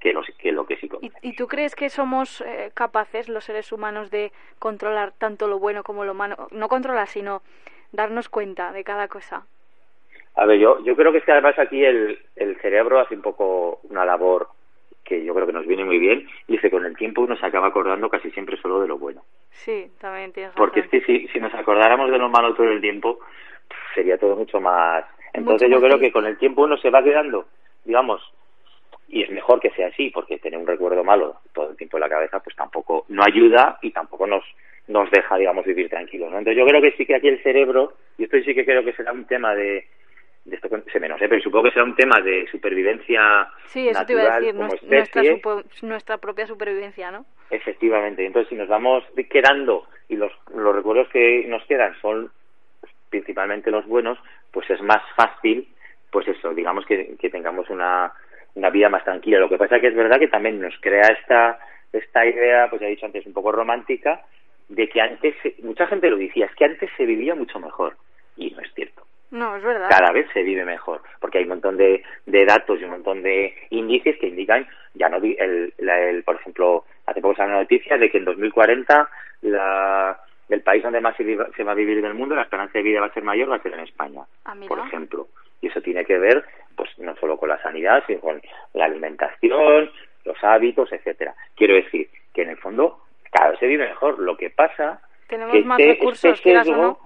que, 0.00 0.12
que 0.38 0.50
lo 0.50 0.66
que 0.66 0.76
sí 0.76 0.88
conocemos. 0.88 1.16
¿Y, 1.22 1.36
tú 1.36 1.46
crees 1.46 1.76
que 1.76 1.88
somos 1.88 2.40
eh, 2.40 2.72
capaces, 2.74 3.28
los 3.28 3.44
seres 3.44 3.70
humanos, 3.70 4.10
de 4.10 4.32
controlar 4.58 5.12
tanto 5.12 5.46
lo 5.46 5.60
bueno 5.60 5.84
como 5.84 6.04
lo 6.04 6.14
malo? 6.14 6.48
No 6.50 6.66
controlar, 6.66 7.06
sino 7.06 7.42
darnos 7.92 8.28
cuenta 8.28 8.72
de 8.72 8.82
cada 8.82 9.06
cosa. 9.06 9.46
A 10.34 10.46
ver, 10.46 10.58
yo, 10.58 10.82
yo 10.82 10.96
creo 10.96 11.12
que 11.12 11.18
es 11.18 11.24
que 11.24 11.32
además 11.32 11.56
aquí 11.60 11.84
el, 11.84 12.18
el 12.34 12.56
cerebro 12.60 12.98
hace 12.98 13.14
un 13.14 13.22
poco 13.22 13.78
una 13.84 14.04
labor 14.04 14.48
yo 15.32 15.34
creo 15.34 15.46
que 15.46 15.52
nos 15.54 15.66
viene 15.66 15.84
muy 15.84 15.98
bien 15.98 16.28
y 16.46 16.52
dice 16.52 16.70
con 16.70 16.84
el 16.84 16.94
tiempo 16.94 17.22
uno 17.22 17.36
se 17.36 17.46
acaba 17.46 17.68
acordando 17.68 18.10
casi 18.10 18.30
siempre 18.32 18.58
solo 18.58 18.80
de 18.80 18.88
lo 18.88 18.98
bueno. 18.98 19.22
Sí, 19.50 19.90
también 19.98 20.32
tienes 20.32 20.52
Porque 20.52 20.80
es 20.80 20.88
que 20.88 21.00
si, 21.00 21.26
si 21.28 21.40
nos 21.40 21.54
acordáramos 21.54 22.10
de 22.10 22.18
lo 22.18 22.28
malo 22.28 22.54
todo 22.54 22.68
el 22.68 22.80
tiempo, 22.80 23.18
sería 23.94 24.18
todo 24.18 24.36
mucho 24.36 24.60
más... 24.60 25.04
Entonces 25.32 25.70
yo 25.70 25.80
creo 25.80 25.98
que 25.98 26.12
con 26.12 26.26
el 26.26 26.36
tiempo 26.36 26.62
uno 26.62 26.76
se 26.76 26.90
va 26.90 27.02
quedando, 27.02 27.46
digamos, 27.84 28.20
y 29.08 29.22
es 29.22 29.30
mejor 29.30 29.60
que 29.60 29.70
sea 29.70 29.88
así, 29.88 30.10
porque 30.10 30.38
tener 30.38 30.60
un 30.60 30.66
recuerdo 30.66 31.02
malo 31.02 31.36
todo 31.54 31.70
el 31.70 31.76
tiempo 31.76 31.96
en 31.96 32.02
la 32.02 32.10
cabeza, 32.10 32.40
pues 32.40 32.54
tampoco 32.54 33.06
no 33.08 33.22
ayuda 33.24 33.78
y 33.80 33.90
tampoco 33.90 34.26
nos 34.26 34.44
nos 34.88 35.08
deja, 35.12 35.36
digamos, 35.36 35.64
vivir 35.64 35.88
tranquilos. 35.88 36.30
¿no? 36.30 36.38
Entonces 36.38 36.58
yo 36.58 36.66
creo 36.66 36.82
que 36.82 36.92
sí 36.96 37.06
que 37.06 37.14
aquí 37.14 37.28
el 37.28 37.42
cerebro, 37.42 37.94
y 38.18 38.24
esto 38.24 38.36
sí 38.44 38.52
que 38.52 38.64
creo 38.64 38.84
que 38.84 38.92
será 38.92 39.12
un 39.12 39.26
tema 39.26 39.54
de, 39.54 39.86
de 40.44 40.56
esto 40.56 40.68
se 40.92 41.00
menos, 41.00 41.20
¿eh? 41.22 41.28
pero 41.28 41.40
supongo 41.40 41.64
que 41.64 41.70
será 41.70 41.84
un 41.84 41.94
tema 41.94 42.20
de 42.20 42.48
supervivencia 42.50 43.48
sí, 43.66 43.88
eso 43.88 44.04
te 44.04 44.12
iba 44.12 44.22
a 44.22 44.40
decir, 44.40 44.54
nuestra, 44.54 45.22
nuestra 45.82 46.18
propia 46.18 46.46
supervivencia, 46.46 47.12
¿no? 47.12 47.24
Efectivamente, 47.50 48.26
entonces 48.26 48.48
si 48.48 48.56
nos 48.56 48.68
vamos 48.68 49.04
quedando 49.30 49.86
y 50.08 50.16
los, 50.16 50.32
los 50.54 50.74
recuerdos 50.74 51.08
que 51.10 51.46
nos 51.46 51.64
quedan 51.66 51.94
son 52.00 52.30
principalmente 53.08 53.70
los 53.70 53.86
buenos, 53.86 54.18
pues 54.50 54.68
es 54.70 54.82
más 54.82 55.02
fácil, 55.14 55.68
pues 56.10 56.26
eso, 56.26 56.52
digamos 56.54 56.84
que, 56.86 57.16
que 57.18 57.30
tengamos 57.30 57.70
una, 57.70 58.12
una 58.54 58.70
vida 58.70 58.88
más 58.88 59.04
tranquila. 59.04 59.38
Lo 59.38 59.48
que 59.48 59.58
pasa 59.58 59.76
es 59.76 59.82
que 59.82 59.88
es 59.88 59.94
verdad 59.94 60.18
que 60.18 60.28
también 60.28 60.60
nos 60.60 60.74
crea 60.80 61.08
esta, 61.20 61.58
esta 61.92 62.26
idea, 62.26 62.68
pues 62.68 62.80
ya 62.80 62.86
he 62.86 62.90
dicho 62.90 63.06
antes, 63.06 63.26
un 63.26 63.32
poco 63.32 63.52
romántica, 63.52 64.22
de 64.68 64.88
que 64.88 65.00
antes, 65.00 65.34
mucha 65.62 65.86
gente 65.86 66.10
lo 66.10 66.16
decía, 66.16 66.46
es 66.46 66.54
que 66.54 66.64
antes 66.64 66.90
se 66.96 67.06
vivía 67.06 67.34
mucho 67.34 67.60
mejor. 67.60 67.96
Y 68.36 68.50
no 68.50 68.60
es 68.62 68.72
cierto. 68.74 69.04
No, 69.32 69.56
es 69.56 69.62
verdad. 69.62 69.88
Cada 69.88 70.12
vez 70.12 70.26
se 70.32 70.42
vive 70.42 70.64
mejor, 70.64 71.00
porque 71.18 71.38
hay 71.38 71.44
un 71.44 71.50
montón 71.50 71.78
de, 71.78 72.04
de 72.26 72.44
datos 72.44 72.78
y 72.78 72.84
un 72.84 72.90
montón 72.90 73.22
de 73.22 73.54
índices 73.70 74.18
que 74.18 74.28
indican, 74.28 74.68
ya 74.94 75.08
no, 75.08 75.16
el, 75.16 75.72
el, 75.78 76.22
por 76.22 76.36
ejemplo, 76.36 76.84
hace 77.06 77.22
poco 77.22 77.34
salió 77.34 77.54
una 77.54 77.62
noticia 77.62 77.96
de 77.96 78.10
que 78.10 78.18
en 78.18 78.26
2040 78.26 79.08
la, 79.40 80.20
el 80.50 80.60
país 80.60 80.82
donde 80.82 81.00
más 81.00 81.16
se, 81.16 81.64
va 81.64 81.72
a 81.72 81.74
vivir 81.74 81.98
en 81.98 82.04
el 82.04 82.14
mundo, 82.14 82.34
la 82.34 82.42
esperanza 82.42 82.74
de 82.74 82.82
vida 82.82 83.00
va 83.00 83.06
a 83.06 83.14
ser 83.14 83.22
mayor, 83.22 83.50
va 83.50 83.56
a 83.56 83.62
ser 83.62 83.72
en 83.72 83.80
España, 83.80 84.22
ah, 84.44 84.54
por 84.68 84.78
ejemplo. 84.80 85.28
Y 85.62 85.68
eso 85.68 85.80
tiene 85.80 86.04
que 86.04 86.18
ver, 86.18 86.44
pues, 86.76 86.90
no 86.98 87.16
solo 87.16 87.38
con 87.38 87.48
la 87.48 87.62
sanidad, 87.62 88.04
sino 88.06 88.20
con 88.20 88.42
la 88.74 88.84
alimentación, 88.84 89.90
los 90.24 90.44
hábitos, 90.44 90.92
etcétera. 90.92 91.34
Quiero 91.56 91.74
decir 91.74 92.08
que 92.34 92.42
en 92.42 92.50
el 92.50 92.58
fondo 92.58 93.00
cada 93.30 93.50
vez 93.50 93.60
se 93.60 93.66
vive 93.66 93.88
mejor. 93.88 94.18
Lo 94.18 94.36
que 94.36 94.50
pasa 94.50 95.00
tenemos 95.26 95.64
más 95.64 95.80
este, 95.80 95.92
recursos, 95.92 96.34
este 96.34 96.62
sesgo, 96.62 96.98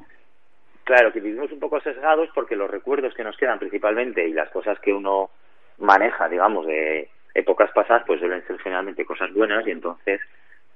Claro, 0.87 1.13
que 1.13 1.19
vivimos 1.19 1.51
un 1.51 1.59
poco 1.59 1.81
sesgados 1.81 2.29
porque 2.33 2.55
los 2.55 2.71
recuerdos 2.71 3.13
que 3.13 3.25
nos 3.25 3.37
quedan 3.37 3.59
principalmente 3.59 4.25
y 4.25 4.33
las 4.33 4.49
cosas 4.51 4.79
que 4.79 4.93
uno 4.93 5.31
maneja, 5.79 6.29
digamos, 6.29 6.65
de 6.65 7.11
épocas 7.35 7.73
pasadas, 7.73 8.05
pues 8.07 8.21
suelen 8.21 8.47
ser 8.47 8.57
generalmente 8.61 9.05
cosas 9.05 9.33
buenas 9.35 9.67
y 9.67 9.73
entonces 9.73 10.21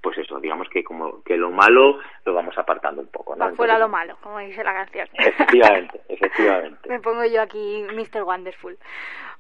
pues 0.03 0.19
eso, 0.19 0.41
digamos 0.41 0.69
que 0.69 0.83
como 0.83 1.23
que 1.23 1.37
lo 1.37 1.51
malo 1.51 2.01
lo 2.25 2.35
vamos 2.35 2.59
apartando 2.59 3.03
un 3.03 3.09
poco, 3.09 3.37
¿no? 3.37 3.55
Fuera 3.55 3.79
lo 3.79 3.89
malo, 3.89 4.17
como 4.21 4.41
dice 4.41 4.65
la 4.65 4.73
canción. 4.73 5.09
Efectivamente, 5.13 6.01
efectivamente. 6.09 6.89
Me 6.89 6.99
pongo 6.99 7.25
yo 7.27 7.43
aquí 7.43 7.85
Mr. 7.93 8.25
Wonderful. 8.25 8.77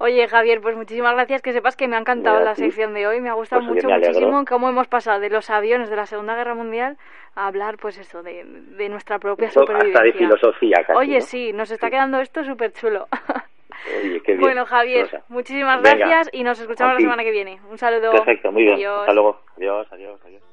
Oye, 0.03 0.27
Javier, 0.29 0.63
pues 0.63 0.75
muchísimas 0.77 1.13
gracias, 1.13 1.43
que 1.43 1.53
sepas 1.53 1.77
que 1.77 1.87
me 1.87 1.95
ha 1.95 1.99
encantado 1.99 2.41
la 2.41 2.55
sección 2.55 2.95
de 2.95 3.07
hoy, 3.07 3.21
me 3.21 3.29
ha 3.29 3.35
gustado 3.35 3.61
Pues 3.61 3.85
mucho, 3.85 3.89
muchísimo 3.95 4.45
cómo 4.49 4.71
hemos 4.71 4.89
pasado 4.89 5.21
de 5.21 5.29
los 5.29 5.51
aviones 5.51 5.91
de 5.91 5.97
la 5.97 6.07
Segunda 6.07 6.35
Guerra 6.35 6.55
Mundial 6.55 6.97
a 7.35 7.47
hablar, 7.47 7.77
pues 7.77 7.99
eso, 7.99 8.23
de, 8.23 8.45
de 8.45 8.89
nuestra 8.89 9.19
propia 9.19 9.49
Esto 9.49 9.61
supervivencia. 9.61 10.01
hasta 10.01 10.05
de 10.07 10.13
filosofía 10.15 10.77
casi, 10.87 10.99
Oye, 10.99 11.17
¿no? 11.17 11.21
sí, 11.21 11.53
nos 11.53 11.71
está 11.71 11.91
quedando 11.91 12.19
esto 12.19 12.43
súper 12.45 12.73
chulo. 12.73 13.09
Oye, 14.03 14.23
qué 14.23 14.33
bien. 14.33 14.41
Bueno, 14.41 14.65
Javier, 14.65 15.03
Rosa. 15.03 15.23
muchísimas 15.29 15.83
Venga. 15.83 15.97
gracias 16.07 16.31
y 16.33 16.45
nos 16.45 16.59
escuchamos 16.59 16.95
la 16.95 17.01
semana 17.01 17.23
que 17.23 17.31
viene. 17.31 17.61
Un 17.71 17.77
saludo. 17.77 18.11
Perfecto, 18.13 18.51
muy 18.53 18.63
bien. 18.63 18.77
Adiós. 18.77 19.01
Hasta 19.01 19.13
luego. 19.13 19.41
Adiós, 19.59 19.87
adiós, 19.93 20.19
adiós. 20.25 20.50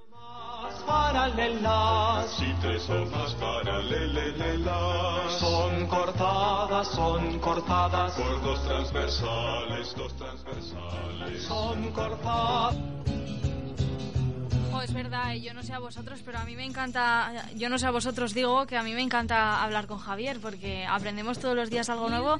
Paralelas 0.87 2.25
Si 2.39 2.51
tres 2.61 2.89
hojas 2.89 3.35
paralelas 3.35 5.39
son 5.39 5.85
cortadas, 5.87 6.87
son 6.87 7.39
cortadas, 7.39 8.13
por 8.13 8.41
dos 8.41 8.63
transversales, 8.63 9.95
dos 9.95 10.15
transversales. 10.15 11.43
son 11.43 11.91
cortadas. 11.91 12.75
Jo, 14.71 14.81
es 14.81 14.93
verdad, 14.93 15.33
yo 15.33 15.53
no 15.53 15.63
sé 15.63 15.73
a 15.73 15.79
vosotros, 15.79 16.21
pero 16.25 16.39
a 16.39 16.45
mí 16.45 16.55
me 16.55 16.65
encanta, 16.65 17.31
yo 17.55 17.69
no 17.69 17.77
sé 17.77 17.87
a 17.87 17.91
vosotros 17.91 18.33
digo 18.33 18.65
que 18.65 18.77
a 18.77 18.83
mí 18.83 18.93
me 18.93 19.01
encanta 19.01 19.63
hablar 19.63 19.87
con 19.87 19.97
Javier 19.97 20.39
porque 20.39 20.85
aprendemos 20.85 21.39
todos 21.39 21.55
los 21.55 21.69
días 21.69 21.89
algo 21.89 22.09
nuevo 22.09 22.37